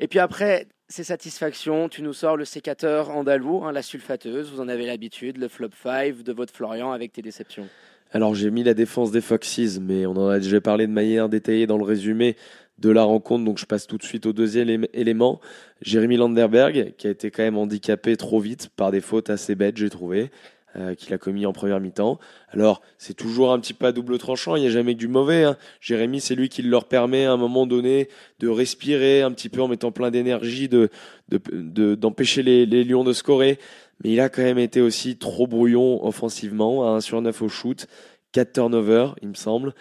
Et 0.01 0.09
puis 0.09 0.19
après, 0.19 0.67
ces 0.89 1.05
satisfactions, 1.05 1.89
tu 1.89 2.03
nous 2.03 2.13
sors 2.13 2.37
le 2.37 2.45
sécateur 2.45 3.11
andalou, 3.11 3.65
hein, 3.65 3.71
la 3.71 3.83
sulfateuse, 3.83 4.51
vous 4.51 4.61
en 4.61 4.69
avez 4.69 4.87
l'habitude, 4.87 5.39
le 5.39 5.47
flop 5.47 5.71
5 5.81 6.23
de 6.23 6.33
votre 6.33 6.53
Florian 6.53 6.91
avec 6.91 7.13
tes 7.13 7.23
déceptions. 7.23 7.69
Alors 8.11 8.35
j'ai 8.35 8.51
mis 8.51 8.63
la 8.63 8.75
défense 8.75 9.11
des 9.11 9.23
Foxes, 9.23 9.79
mais 9.81 10.05
on 10.05 10.13
en 10.13 10.29
a 10.29 10.39
déjà 10.39 10.61
parlé 10.61 10.87
de 10.87 10.93
manière 10.93 11.31
détaillée 11.31 11.67
dans 11.67 11.79
le 11.79 11.85
résumé 11.85 12.37
de 12.79 12.91
la 12.91 13.05
rencontre. 13.05 13.45
Donc 13.45 13.59
je 13.59 13.65
passe 13.65 13.87
tout 13.87 13.97
de 13.97 14.03
suite 14.03 14.27
au 14.27 14.35
deuxième 14.35 14.87
élément. 14.93 15.41
Jérémy 15.81 16.19
Landerberg, 16.19 16.95
qui 16.99 17.07
a 17.07 17.11
été 17.11 17.31
quand 17.31 17.43
même 17.43 17.57
handicapé 17.57 18.17
trop 18.17 18.41
vite 18.41 18.69
par 18.77 18.91
des 18.91 19.01
fautes 19.01 19.31
assez 19.31 19.55
bêtes, 19.55 19.79
j'ai 19.79 19.89
trouvé, 19.89 20.31
euh, 20.77 20.95
qu'il 20.95 21.13
a 21.15 21.19
commis 21.19 21.47
en 21.47 21.53
première 21.53 21.81
mi-temps. 21.81 22.19
Alors 22.49 22.83
c'est 22.99 23.15
toujours 23.15 23.53
un 23.53 23.59
petit 23.59 23.75
peu 23.75 23.87
à 23.87 23.93
double 23.93 24.19
tranchant, 24.19 24.57
il 24.57 24.63
n'y 24.63 24.69
a 24.69 24.71
jamais 24.71 24.95
que 24.95 24.99
du 24.99 25.09
mauvais. 25.09 25.45
Hein. 25.45 25.57
Jérémy, 25.81 26.21
c'est 26.21 26.35
lui 26.35 26.49
qui 26.49 26.63
leur 26.63 26.87
permet 26.87 27.25
à 27.25 27.33
un 27.33 27.37
moment 27.37 27.67
donné 27.67 28.09
de 28.39 28.49
respirer 28.49 29.23
un 29.23 29.33
petit 29.33 29.49
peu 29.49 29.61
en 29.61 29.69
mettant 29.69 29.93
plein 29.93 30.11
d'énergie, 30.11 30.69
de, 30.69 30.91
d'empêcher 31.29 32.43
les, 32.43 32.67
les 32.67 32.85
Lions 32.85 33.05
de 33.05 33.13
scorer. 33.13 33.59
Mais 34.03 34.11
il 34.13 34.21
a 34.21 34.29
quand 34.29 34.43
même 34.43 34.59
été 34.59 34.81
aussi 34.81 35.17
trop 35.17 35.47
brouillon 35.47 36.05
offensivement, 36.05 36.87
à 36.87 36.97
1 36.97 37.01
sur 37.01 37.21
9 37.21 37.43
au 37.43 37.49
shoot, 37.49 37.87
4 38.33 38.53
turnovers, 38.53 39.15
il 39.23 39.29
me 39.29 39.35
semble. 39.35 39.75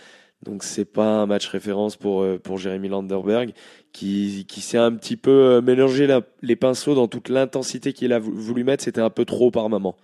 Donc 0.43 0.63
c'est 0.63 0.86
pas 0.86 1.21
un 1.21 1.25
match 1.27 1.47
référence 1.47 1.95
pour 1.95 2.23
euh, 2.23 2.39
pour 2.39 2.58
Jérémy 2.58 2.89
Landerberg 2.89 3.54
qui 3.93 4.45
qui 4.47 4.62
s'est 4.62 4.77
un 4.77 4.91
petit 4.93 5.15
peu 5.15 5.32
euh, 5.32 5.62
mélangé 5.62 6.08
les 6.41 6.56
pinceaux 6.56 6.95
dans 6.95 7.08
toute 7.08 7.30
l'intensité 7.30 7.93
qu'il 7.93 8.12
a 8.12 8.19
voulu 8.19 8.63
mettre, 8.63 8.84
c'était 8.84 9.01
un 9.01 9.12
peu 9.12 9.25
trop 9.25 9.51
par 9.51 9.69
moment. 9.69 9.95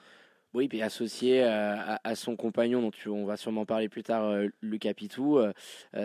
Oui, 0.54 0.68
puis 0.68 0.82
associé 0.82 1.44
euh, 1.44 1.76
à, 2.04 2.16
son 2.16 2.36
compagnon, 2.36 2.82
dont 2.82 2.92
on 3.08 3.26
va 3.26 3.38
sûrement 3.38 3.66
parler 3.66 3.90
plus 3.90 4.04
tard, 4.04 4.34
Lucas 4.62 4.94
Pitou, 4.94 5.40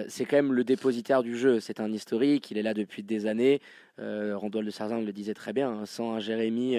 c'est 0.09 0.25
quand 0.25 0.37
même 0.37 0.53
le 0.53 0.65
dépositaire 0.65 1.23
du 1.23 1.37
jeu. 1.37 1.61
C'est 1.61 1.81
un 1.81 1.93
historique, 1.93 2.51
il 2.51 2.59
est 2.59 2.63
là 2.63 2.75
depuis 2.75 3.03
des 3.03 3.27
années. 3.27 3.61
Euh, 3.99 4.37
Randall 4.37 4.65
de 4.65 4.71
Sarzin 4.71 5.01
le 5.01 5.13
disait 5.13 5.35
très 5.35 5.53
bien, 5.53 5.71
hein, 5.71 5.87
sans 5.87 6.13
un 6.15 6.19
Jérémy 6.19 6.77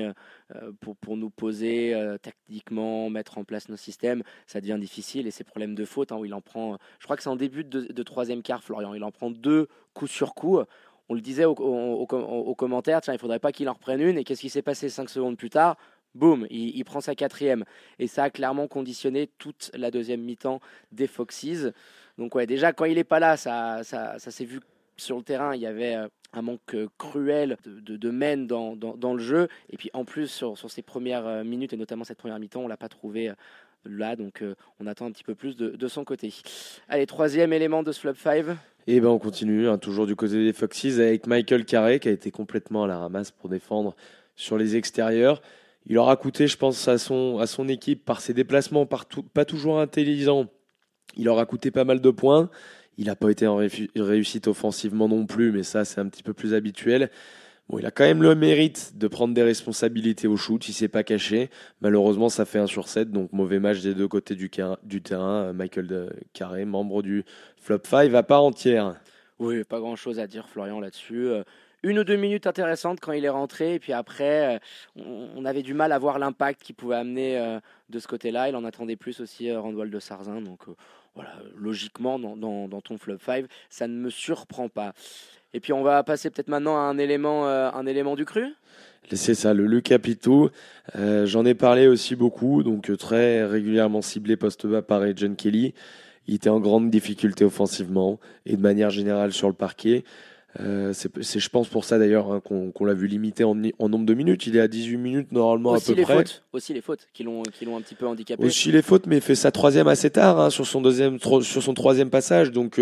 pour, 0.82 0.95
pour, 0.97 1.15
nous 1.15 1.30
poser 1.30 1.95
tactiquement, 2.21 3.10
mettre 3.10 3.38
en 3.38 3.43
place 3.43 3.69
nos 3.69 3.78
systèmes, 3.78 4.23
ça 4.45 4.60
devient 4.60 4.78
difficile. 4.80 5.26
Et 5.26 5.32
ces 5.32 5.45
problèmes 5.45 5.73
de 5.73 5.86
faute, 5.86 6.12
hein, 6.12 6.17
où 6.17 6.26
il 6.26 6.34
en 6.34 6.41
prend, 6.41 6.78
je 6.99 7.06
crois 7.06 7.15
que 7.15 7.23
c'est 7.23 7.30
en 7.30 7.38
début 7.38 7.63
de, 7.63 8.04
troisième 8.04 8.43
quart, 8.43 8.62
Florian, 8.62 8.93
il 8.93 9.04
en 9.04 9.12
prend 9.12 9.32
deux 9.32 9.67
coups 9.93 10.12
sur 10.12 10.36
coup. 10.36 10.60
On 11.10 11.15
le 11.15 11.21
disait 11.21 11.45
au, 11.45 11.54
au, 11.54 12.56
commentaire, 12.56 13.02
tiens, 13.02 13.13
il 13.13 13.19
faudrait 13.19 13.39
pas 13.39 13.52
qu'il 13.52 13.67
en 13.69 13.73
reprenne 13.73 14.02
une. 14.02 14.17
Et 14.17 14.23
qu'est-ce 14.23 14.41
qui 14.41 14.49
s'est 14.49 14.62
passé 14.62 14.89
cinq 14.89 15.10
secondes 15.10 15.38
plus 15.38 15.49
tard? 15.49 15.78
Boum, 16.15 16.45
il, 16.49 16.84
prend 16.84 17.02
sa 17.02 17.15
quatrième. 17.15 17.63
Et 17.99 18.08
ça 18.08 18.26
a 18.26 18.30
clairement 18.30 18.67
conditionné 18.67 19.30
toute 19.38 19.71
la 19.73 19.89
deuxième 19.89 20.21
mi-temps 20.21 20.60
des 20.91 21.08
Foxes. 21.08 21.71
Donc 22.17 22.36
ouais, 22.36 22.45
déjà 22.45 22.71
quand 22.71 22.86
il 22.86 22.95
n'est 22.95 23.04
pas 23.04 23.19
là, 23.19 23.38
ça, 23.38 23.82
s'est 23.84 24.45
vu 24.45 24.60
sur 24.95 25.17
le 25.17 25.23
terrain. 25.23 25.56
Il 25.56 25.62
y 25.62 25.65
avait 25.65 25.95
euh, 25.95 26.08
un 26.34 26.43
manque 26.43 26.76
euh, 26.76 26.88
cruel 26.99 27.58
de, 27.65 27.97
de, 27.97 28.45
dans, 28.45 29.13
le 29.13 29.19
jeu. 29.19 29.47
Et 29.71 29.78
puis 29.78 29.89
en 29.93 30.06
plus, 30.06 30.28
sur, 30.28 30.58
sur 30.58 30.69
ces 30.69 30.84
premières 30.84 31.26
euh, 31.26 31.43
minutes, 31.43 31.73
et 31.73 31.78
notamment 31.78 32.04
cette 32.04 32.19
première 32.19 32.39
mi-temps, 32.39 32.62
on 32.62 32.67
l'a 32.67 32.78
pas 32.78 32.89
trouvé 32.89 33.32
là. 33.86 34.15
Donc 34.15 34.43
on 34.80 34.86
attend 34.86 35.08
un 35.08 35.12
petit 35.12 35.23
peu 35.23 35.34
plus 35.34 35.58
de, 35.58 35.88
son 35.88 36.04
côté. 36.06 36.32
Allez, 36.89 37.08
troisième 37.08 37.54
élément 37.54 37.82
de 37.82 37.91
ce 37.91 37.99
Flop 37.99 38.15
5. 38.15 38.45
Et 38.86 38.99
ben 38.99 39.08
on 39.08 39.17
continue, 39.17 39.67
hein, 39.67 39.78
toujours 39.78 40.06
du 40.06 40.15
côté 40.15 40.43
des 40.43 40.54
Foxes, 40.54 40.99
avec 40.99 41.26
Michael 41.26 41.65
Carré 41.65 41.99
qui 41.99 42.10
a 42.10 42.12
été 42.12 42.32
complètement 42.32 42.84
à 42.84 42.88
la 42.88 42.97
ramasse 42.99 43.32
pour 43.32 43.49
défendre 43.49 43.95
sur 44.36 44.58
les 44.58 44.76
extérieurs. 44.76 45.41
Il 45.86 45.98
aura 45.98 46.15
coûté, 46.15 46.48
je 46.48 46.58
pense, 46.58 46.88
à 46.88 46.98
son, 46.98 47.39
à 47.39 47.48
son 47.48 47.67
équipe 47.67 48.06
par 48.06 48.22
ses 48.22 48.34
déplacements 48.34 48.86
pas 48.86 49.46
toujours 49.46 49.80
intelligents. 49.80 50.48
Il 51.17 51.28
aura 51.30 51.46
coûté 51.46 51.72
pas 51.72 51.84
mal 51.84 52.00
de 52.00 52.10
points. 52.10 52.50
Il 52.98 53.06
n'a 53.08 53.15
pas 53.15 53.30
été 53.30 53.48
en 53.48 53.58
réussite 53.96 54.48
offensivement 54.48 55.10
non 55.10 55.26
plus, 55.26 55.52
mais 55.52 55.63
ça, 55.63 55.84
c'est 55.84 56.00
un 56.00 56.08
petit 56.08 56.24
peu 56.24 56.34
plus 56.34 56.54
habituel. 56.54 57.10
Bon, 57.69 57.80
il 57.80 57.86
a 57.86 57.91
quand 57.91 58.04
même 58.04 58.22
le 58.22 58.36
mérite 58.36 58.98
de 58.98 59.08
prendre 59.08 59.34
des 59.34 59.41
responsabilités 59.41 60.28
au 60.28 60.36
shoot, 60.36 60.67
il 60.67 60.74
s'est 60.74 60.89
pas 60.89 61.04
caché. 61.04 61.50
Malheureusement, 61.82 62.30
ça 62.30 62.46
fait 62.46 62.60
un 62.60 62.67
sur 62.67 62.88
7, 62.88 63.10
donc 63.12 63.32
mauvais 63.32 63.60
match 63.60 63.82
des 63.82 63.93
deux 63.93 64.08
côtés 64.08 64.36
du, 64.36 64.52
du 64.84 65.02
terrain. 65.02 65.54
Michael 65.54 66.13
Carré, 66.34 66.65
membre 66.65 67.02
du 67.02 67.24
flop 67.58 67.80
5 67.84 68.13
à 68.13 68.24
part 68.24 68.43
entière. 68.43 68.96
Oui, 69.39 69.63
pas 69.63 69.80
grand 69.80 69.96
chose 69.96 70.19
à 70.19 70.28
dire, 70.28 70.48
Florian, 70.48 70.80
là-dessus. 70.80 71.30
Une 71.84 72.00
ou 72.00 72.06
deux 72.06 72.15
minutes 72.15 72.48
intéressantes 72.48 73.02
quand 73.02 73.12
il 73.12 73.26
est 73.26 73.30
rentré. 73.30 73.76
Et 73.76 73.80
puis 73.80 73.91
après, 73.91 74.56
euh, 74.56 75.04
on 75.36 75.43
avait 75.43 75.63
du 75.63 75.74
mal 75.74 75.91
à 75.91 76.00
voir 76.00 76.17
l'impact 76.17 76.63
qu'il 76.63 76.76
pouvait 76.76 76.96
amener 76.96 77.38
euh, 77.38 77.60
de 77.89 78.00
ce 78.00 78.08
côté-là. 78.08 78.48
Il 78.48 78.56
en 78.56 78.63
attendait 78.63 78.96
plus 78.96 79.19
aussi, 79.19 79.50
euh, 79.50 79.60
Randwall 79.60 79.89
de 79.89 80.00
Sarzin. 80.00 80.41
Donc 80.41 80.62
voilà, 81.13 81.32
logiquement, 81.58 82.17
dans, 82.17 82.82
ton 82.82 82.98
flop 82.98 83.17
5, 83.19 83.46
ça 83.69 83.88
ne 83.88 83.96
me 83.96 84.10
surprend 84.10 84.69
pas. 84.69 84.93
Et 85.54 85.60
puis 85.60 85.74
on 85.74 85.84
va 85.84 86.02
passer 86.04 86.30
peut-être 86.30 86.48
maintenant 86.48 86.78
à 86.78 86.82
un 86.82 86.98
élément, 86.98 87.46
un 87.46 87.86
élément 87.86 88.15
du 88.15 88.26
cru. 88.26 88.56
C'est 89.12 89.36
ça, 89.36 89.54
le 89.54 89.67
Luc 89.67 89.84
Capito. 89.84 90.50
J'en 90.96 91.46
ai 91.46 91.54
parlé 91.54 91.88
aussi 91.88 92.15
beaucoup, 92.15 92.63
donc 92.63 92.98
très 92.98 93.46
régulièrement 93.46 94.02
ciblé 94.02 94.36
post-bas 94.36 94.82
par 94.82 95.04
John 95.15 95.36
Kelly. 95.36 95.76
Il 96.28 96.36
était 96.36 96.50
en 96.50 96.60
grande 96.60 96.89
difficulté 96.89 97.46
offensivement 97.46 98.19
et 98.46 98.56
de 98.56 98.62
manière 98.62 98.89
générale 98.89 99.34
sur 99.34 99.48
le 99.48 99.54
parquet. 99.54 100.04
Euh, 100.59 100.93
c'est, 100.93 101.39
je 101.39 101.49
pense, 101.49 101.67
pour 101.67 101.83
ça 101.83 101.97
d'ailleurs 101.97 102.31
hein, 102.31 102.39
qu'on, 102.39 102.85
l'a 102.85 102.93
vu 102.93 103.07
limité 103.07 103.43
en, 103.43 103.55
en, 103.79 103.89
nombre 103.89 104.05
de 104.05 104.13
minutes. 104.13 104.45
Il 104.45 104.55
est 104.55 104.59
à 104.59 104.67
18 104.67 104.97
minutes 104.97 105.31
normalement 105.31 105.71
aussi 105.71 105.91
à 105.91 105.93
peu 105.93 105.99
les 105.99 106.03
près. 106.03 106.15
Fautes, 106.17 106.43
aussi 106.53 106.73
les 106.73 106.81
fautes 106.81 107.07
qui 107.13 107.23
l'ont, 107.23 107.41
qui 107.41 107.65
l'ont 107.65 107.77
un 107.77 107.81
petit 107.81 107.95
peu 107.95 108.05
handicapé. 108.05 108.43
Aussi 108.43 108.71
les 108.71 108.83
fautes, 108.83 109.07
mais 109.07 109.17
il 109.17 109.21
fait 109.21 109.35
sa 109.35 109.51
troisième 109.51 109.87
assez 109.87 110.11
tard 110.11 110.39
hein, 110.39 110.49
sur, 110.49 110.67
son 110.67 110.81
deuxième, 110.81 111.19
sur 111.19 111.63
son 111.63 111.73
troisième 111.73 112.11
passage. 112.11 112.51
Donc 112.51 112.79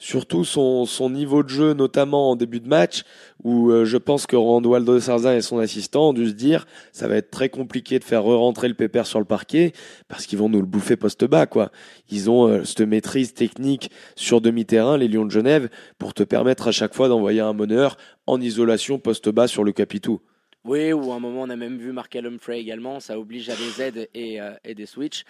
surtout 0.00 0.44
son, 0.44 0.86
son 0.86 1.10
niveau 1.10 1.44
de 1.44 1.48
jeu, 1.50 1.74
notamment 1.74 2.30
en 2.30 2.36
début 2.36 2.58
de 2.58 2.66
match, 2.66 3.04
où 3.44 3.70
euh, 3.70 3.84
je 3.84 3.98
pense 3.98 4.26
que 4.26 4.34
Randwaldo 4.34 4.98
Sarzin 4.98 5.36
et 5.36 5.42
son 5.42 5.58
assistant 5.58 6.08
ont 6.08 6.12
dû 6.12 6.26
se 6.26 6.32
dire 6.32 6.66
ça 6.90 7.06
va 7.06 7.16
être 7.16 7.30
très 7.30 7.50
compliqué 7.50 7.98
de 7.98 8.04
faire 8.04 8.24
re-rentrer 8.24 8.66
le 8.66 8.74
pépère 8.74 9.06
sur 9.06 9.20
le 9.20 9.24
parquet 9.26 9.72
parce 10.08 10.26
qu'ils 10.26 10.38
vont 10.38 10.48
nous 10.48 10.60
le 10.60 10.66
bouffer 10.66 10.96
poste 10.96 11.24
bas 11.26 11.46
quoi. 11.46 11.70
Ils 12.10 12.30
ont 12.30 12.48
euh, 12.48 12.64
cette 12.64 12.80
maîtrise 12.80 13.34
technique 13.34 13.90
sur 14.16 14.40
demi-terrain 14.40 14.96
les 14.96 15.06
Lions 15.06 15.26
de 15.26 15.30
Genève 15.30 15.68
pour 15.98 16.14
te 16.14 16.22
permettre 16.22 16.68
à 16.68 16.72
chaque 16.72 16.94
fois 16.94 17.08
d'envoyer 17.08 17.40
un 17.40 17.52
meneur 17.52 17.96
en 18.26 18.40
isolation 18.40 18.98
poste 18.98 19.28
bas 19.28 19.46
sur 19.46 19.64
le 19.64 19.72
Capitou. 19.72 20.20
Oui, 20.64 20.92
ou 20.92 21.12
à 21.12 21.16
un 21.16 21.20
moment 21.20 21.42
on 21.42 21.50
a 21.50 21.56
même 21.56 21.76
vu 21.76 21.92
Mark 21.92 22.16
Humphrey 22.16 22.58
également, 22.58 23.00
ça 23.00 23.18
oblige 23.18 23.50
à 23.50 23.54
des 23.54 23.82
aides 23.82 24.08
et, 24.14 24.40
euh, 24.40 24.52
et 24.64 24.74
des 24.74 24.86
switches. 24.86 25.24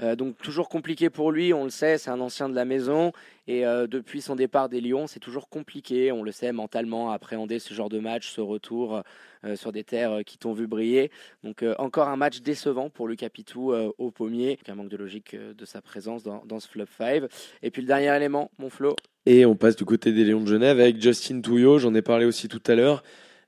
Euh, 0.00 0.16
donc 0.16 0.36
toujours 0.38 0.68
compliqué 0.68 1.10
pour 1.10 1.32
lui, 1.32 1.52
on 1.52 1.64
le 1.64 1.70
sait, 1.70 1.98
c'est 1.98 2.10
un 2.10 2.20
ancien 2.20 2.48
de 2.48 2.54
la 2.54 2.64
maison 2.64 3.12
et 3.46 3.66
euh, 3.66 3.86
depuis 3.86 4.20
son 4.20 4.36
départ 4.36 4.68
des 4.68 4.80
Lions, 4.80 5.06
c'est 5.06 5.18
toujours 5.20 5.48
compliqué, 5.48 6.12
on 6.12 6.22
le 6.22 6.30
sait 6.30 6.52
mentalement, 6.52 7.10
à 7.10 7.14
appréhender 7.14 7.58
ce 7.58 7.74
genre 7.74 7.88
de 7.88 7.98
match, 7.98 8.30
ce 8.30 8.40
retour 8.40 9.02
euh, 9.44 9.56
sur 9.56 9.72
des 9.72 9.84
terres 9.84 10.20
qui 10.24 10.38
t'ont 10.38 10.52
vu 10.52 10.66
briller. 10.66 11.10
Donc 11.42 11.64
encore 11.78 12.08
un 12.08 12.16
match 12.16 12.40
décevant 12.40 12.90
pour 12.90 13.08
Lucas 13.08 13.30
Pitou 13.30 13.72
au 13.72 14.10
pommier, 14.10 14.58
un 14.68 14.74
manque 14.74 14.88
de 14.88 14.96
logique 14.96 15.34
de 15.34 15.64
sa 15.64 15.80
présence 15.80 16.22
dans, 16.22 16.44
dans 16.44 16.60
ce 16.60 16.68
flop 16.68 16.86
5. 16.96 17.24
Et 17.62 17.70
puis 17.70 17.82
le 17.82 17.88
dernier 17.88 18.14
élément, 18.14 18.50
mon 18.58 18.70
Flo. 18.70 18.94
Et 19.26 19.46
on 19.46 19.56
passe 19.56 19.76
du 19.76 19.84
côté 19.84 20.12
des 20.12 20.24
Lions 20.24 20.40
de 20.40 20.48
Genève 20.48 20.78
avec 20.80 21.00
Justin 21.00 21.40
Touillot, 21.40 21.78
j'en 21.78 21.94
ai 21.94 22.02
parlé 22.02 22.24
aussi 22.24 22.48
tout 22.48 22.62
à 22.66 22.74
l'heure. 22.74 23.02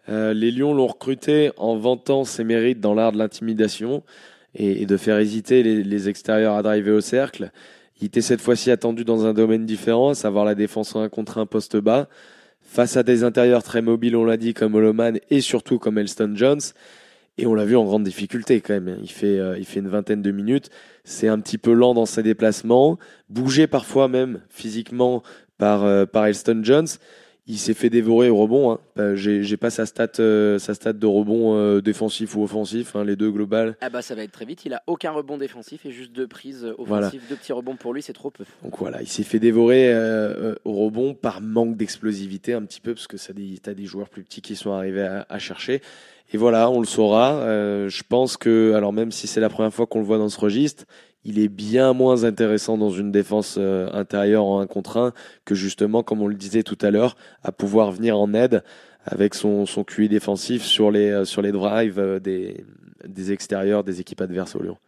les 0.08 0.50
Lions 0.50 0.74
l'ont 0.74 0.86
recruté 0.86 1.50
en 1.56 1.76
vantant 1.76 2.24
ses 2.24 2.44
mérites 2.44 2.80
dans 2.80 2.94
l'art 2.94 3.12
de 3.12 3.18
l'intimidation 3.18 4.02
et, 4.54 4.86
de 4.86 4.96
faire 4.96 5.18
hésiter 5.18 5.62
les, 5.62 6.08
extérieurs 6.08 6.56
à 6.56 6.62
driver 6.62 6.92
au 6.92 7.00
cercle. 7.00 7.50
Il 8.00 8.06
était 8.06 8.20
cette 8.20 8.40
fois-ci 8.40 8.70
attendu 8.70 9.04
dans 9.04 9.26
un 9.26 9.34
domaine 9.34 9.66
différent, 9.66 10.10
à 10.10 10.14
savoir 10.14 10.44
la 10.44 10.54
défense 10.54 10.96
en 10.96 11.08
contre 11.08 11.38
un 11.38 11.46
poste 11.46 11.76
bas, 11.76 12.08
face 12.62 12.96
à 12.96 13.02
des 13.02 13.24
intérieurs 13.24 13.62
très 13.62 13.82
mobiles, 13.82 14.16
on 14.16 14.24
l'a 14.24 14.36
dit, 14.36 14.54
comme 14.54 14.74
Holoman 14.74 15.18
et 15.30 15.40
surtout 15.40 15.78
comme 15.78 15.98
Elston 15.98 16.32
Jones. 16.34 16.60
Et 17.38 17.46
on 17.46 17.54
l'a 17.54 17.64
vu 17.64 17.76
en 17.76 17.84
grande 17.84 18.04
difficulté 18.04 18.60
quand 18.60 18.74
même. 18.74 18.98
Il 19.02 19.10
fait, 19.10 19.38
euh, 19.38 19.56
il 19.58 19.64
fait 19.64 19.80
une 19.80 19.88
vingtaine 19.88 20.20
de 20.20 20.30
minutes. 20.30 20.68
C'est 21.04 21.28
un 21.28 21.38
petit 21.40 21.58
peu 21.58 21.72
lent 21.72 21.94
dans 21.94 22.06
ses 22.06 22.22
déplacements, 22.22 22.98
bougé 23.28 23.66
parfois 23.66 24.08
même 24.08 24.40
physiquement 24.50 25.22
par, 25.56 25.84
euh, 25.84 26.04
par 26.06 26.26
Elston 26.26 26.60
Jones 26.62 26.88
il 27.50 27.58
s'est 27.58 27.74
fait 27.74 27.90
dévorer 27.90 28.30
au 28.30 28.36
rebond. 28.36 28.70
Hein. 28.70 28.80
Euh, 28.98 29.16
j'ai 29.16 29.56
pas 29.56 29.70
sa 29.70 29.84
stat, 29.84 30.12
euh, 30.20 30.58
sa 30.58 30.74
stat 30.74 30.92
de 30.92 31.06
rebond 31.06 31.56
euh, 31.56 31.80
défensif 31.80 32.36
ou 32.36 32.44
offensif, 32.44 32.94
hein, 32.94 33.04
les 33.04 33.16
deux 33.16 33.30
globales. 33.30 33.76
Ah 33.80 33.90
bah 33.90 34.02
ça 34.02 34.14
va 34.14 34.22
être 34.22 34.30
très 34.30 34.44
vite. 34.44 34.64
Il 34.64 34.72
a 34.72 34.82
aucun 34.86 35.10
rebond 35.10 35.36
défensif 35.36 35.84
et 35.84 35.90
juste 35.90 36.12
deux 36.12 36.28
prises 36.28 36.64
offensives, 36.78 37.22
deux 37.28 37.36
petits 37.36 37.52
rebonds 37.52 37.76
pour 37.76 37.92
lui, 37.92 38.02
c'est 38.02 38.12
trop 38.12 38.30
peu. 38.30 38.44
Donc 38.62 38.78
voilà, 38.78 39.02
il 39.02 39.08
s'est 39.08 39.24
fait 39.24 39.40
dévorer 39.40 39.92
au 40.64 40.72
rebond 40.72 41.14
par 41.14 41.40
manque 41.40 41.76
d'explosivité 41.76 42.52
un 42.52 42.62
petit 42.62 42.80
peu 42.80 42.94
parce 42.94 43.06
que 43.06 43.16
ça 43.16 43.32
as 43.66 43.74
des 43.74 43.84
joueurs 43.84 44.08
plus 44.08 44.22
petits 44.22 44.42
qui 44.42 44.54
sont 44.54 44.72
arrivés 44.72 45.02
à, 45.02 45.26
à 45.28 45.38
chercher. 45.38 45.82
Et 46.32 46.36
voilà, 46.36 46.70
on 46.70 46.80
le 46.80 46.86
saura. 46.86 47.40
je 47.88 48.02
pense 48.08 48.36
que, 48.36 48.74
alors 48.74 48.92
même 48.92 49.10
si 49.10 49.26
c'est 49.26 49.40
la 49.40 49.48
première 49.48 49.74
fois 49.74 49.86
qu'on 49.86 49.98
le 49.98 50.04
voit 50.04 50.18
dans 50.18 50.28
ce 50.28 50.38
registre, 50.38 50.84
il 51.24 51.38
est 51.38 51.48
bien 51.48 51.92
moins 51.92 52.24
intéressant 52.24 52.78
dans 52.78 52.90
une 52.90 53.12
défense 53.12 53.56
euh, 53.58 53.88
intérieure 53.92 54.44
en 54.44 54.60
1 54.60 54.66
contre 54.66 54.96
1 54.96 55.12
que 55.44 55.54
justement, 55.54 56.02
comme 56.02 56.22
on 56.22 56.26
le 56.26 56.34
disait 56.34 56.62
tout 56.62 56.78
à 56.80 56.90
l'heure, 56.90 57.16
à 57.42 57.52
pouvoir 57.52 57.92
venir 57.92 58.18
en 58.18 58.32
aide 58.32 58.62
avec 59.04 59.34
son, 59.34 59.66
son 59.66 59.84
QI 59.84 60.08
défensif 60.08 60.62
sur 60.62 60.90
les, 60.90 61.10
euh, 61.10 61.24
sur 61.24 61.42
les 61.42 61.52
drives 61.52 61.98
euh, 61.98 62.18
des, 62.18 62.64
des 63.06 63.32
extérieurs 63.32 63.84
des 63.84 64.00
équipes 64.00 64.20
adverses 64.20 64.56
au 64.56 64.62
Lyon. 64.62 64.78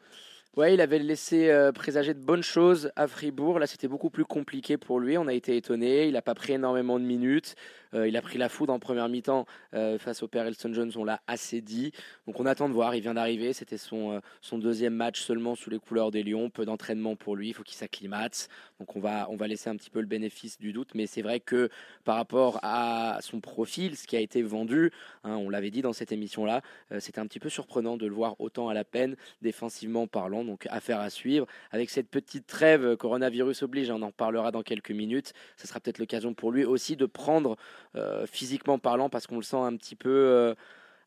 Ouais, 0.55 0.75
il 0.75 0.83
avait 0.83 0.99
laissé 0.99 1.51
présager 1.75 2.12
de 2.12 2.21
bonnes 2.21 2.43
choses 2.43 2.93
à 2.95 3.09
Fribourg. 3.09 3.59
Là, 3.59 3.67
c'était 3.67 3.88
beaucoup 3.88 4.11
plus 4.11 4.27
compliqué 4.27 4.77
pour 4.77 5.01
lui. 5.01 5.17
On 5.17 5.27
a 5.27 5.33
été 5.33 5.57
étonné. 5.57 6.07
Il 6.09 6.12
n'a 6.12 6.21
pas 6.21 6.35
pris 6.35 6.53
énormément 6.53 6.99
de 6.99 7.05
minutes. 7.05 7.57
Euh, 7.95 8.09
il 8.09 8.17
a 8.17 8.23
pris 8.23 8.38
la 8.38 8.49
foudre 8.49 8.73
en 8.73 8.79
première 8.79 9.09
mi-temps 9.09 9.47
euh, 9.75 9.99
face 9.99 10.23
au 10.23 10.29
père 10.29 10.47
Elton 10.47 10.73
Jones, 10.73 10.93
on 10.97 11.05
l'a 11.05 11.21
assez 11.27 11.61
dit. 11.61 11.93
Donc 12.27 12.41
on 12.41 12.47
attend 12.47 12.69
de 12.69 12.75
voir, 12.75 12.95
il 12.95 13.03
vient 13.03 13.15
d'arriver, 13.15 13.53
c'était 13.53 13.79
son, 13.79 14.12
euh, 14.12 14.21
son 14.41 14.59
deuxième 14.59 14.95
match 14.95 15.21
seulement 15.21 15.55
sous 15.55 15.71
les 15.71 15.79
couleurs 15.79 16.11
des 16.11 16.23
Lions, 16.23 16.51
peu 16.51 16.65
d'entraînement 16.65 17.17
pour 17.17 17.37
lui, 17.37 17.49
il 17.49 17.53
faut 17.53 17.62
qu'il 17.62 17.77
s'acclimate. 17.77 18.49
Donc 18.79 18.97
on 18.97 19.01
va, 19.01 19.29
on 19.31 19.37
va 19.37 19.47
laisser 19.47 19.69
un 19.69 19.77
petit 19.77 19.91
peu 19.91 20.01
le 20.01 20.07
bénéfice 20.07 20.59
du 20.59 20.73
doute, 20.73 20.91
mais 20.95 21.07
c'est 21.07 21.23
vrai 21.23 21.41
que 21.41 21.69
par 22.05 22.17
rapport 22.17 22.59
à 22.62 23.19
son 23.21 23.41
profil, 23.41 23.97
ce 23.97 24.07
qui 24.07 24.17
a 24.17 24.21
été 24.21 24.43
vendu, 24.43 24.91
hein, 25.25 25.37
on 25.37 25.51
l'avait 25.51 25.71
dit 25.71 25.83
dans 25.83 25.93
cette 25.93 26.12
émission-là, 26.12 26.62
c'était 26.99 27.21
un 27.21 27.27
petit 27.27 27.41
peu 27.41 27.49
surprenant 27.49 27.97
de 27.97 28.07
le 28.07 28.15
voir 28.15 28.41
autant 28.41 28.69
à 28.69 28.75
la 28.75 28.85
peine 28.85 29.17
défensivement 29.43 30.07
parlant, 30.07 30.41
donc 30.44 30.66
affaire 30.70 31.00
à 31.00 31.11
suivre. 31.11 31.46
Avec 31.70 31.90
cette 31.90 32.09
petite 32.09 32.46
trêve, 32.46 32.96
coronavirus 32.96 33.62
oblige, 33.62 33.90
on 33.90 34.02
en 34.02 34.11
parlera 34.11 34.50
dans 34.50 34.62
quelques 34.62 34.90
minutes, 34.90 35.33
ce 35.57 35.66
sera 35.66 35.81
peut-être 35.81 35.98
l'occasion 35.98 36.35
pour 36.35 36.52
lui 36.52 36.64
aussi 36.64 36.96
de 36.96 37.07
prendre 37.07 37.57
euh, 37.96 38.26
physiquement 38.26 38.78
parlant, 38.78 39.09
parce 39.09 39.26
qu'on 39.26 39.37
le 39.37 39.42
sent 39.42 39.57
un 39.57 39.76
petit 39.76 39.96
peu. 39.96 40.11
Euh, 40.11 40.55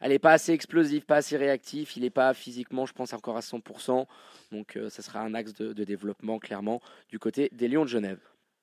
elle 0.01 0.11
n'est 0.11 0.19
pas 0.19 0.33
assez 0.33 0.51
explosive, 0.51 1.05
pas 1.05 1.17
assez 1.17 1.37
réactif. 1.37 1.95
Il 1.95 2.03
n'est 2.03 2.09
pas 2.09 2.33
physiquement, 2.33 2.85
je 2.85 2.93
pense, 2.93 3.13
encore 3.13 3.37
à 3.37 3.39
100%. 3.39 4.05
Donc, 4.51 4.75
euh, 4.75 4.89
ça 4.89 5.01
sera 5.01 5.21
un 5.21 5.33
axe 5.33 5.53
de, 5.53 5.73
de 5.73 5.83
développement, 5.83 6.37
clairement, 6.37 6.81
du 7.09 7.17
côté 7.17 7.49
des 7.53 7.67
Lions 7.67 7.85
de 7.85 7.89
Genève. 7.89 8.19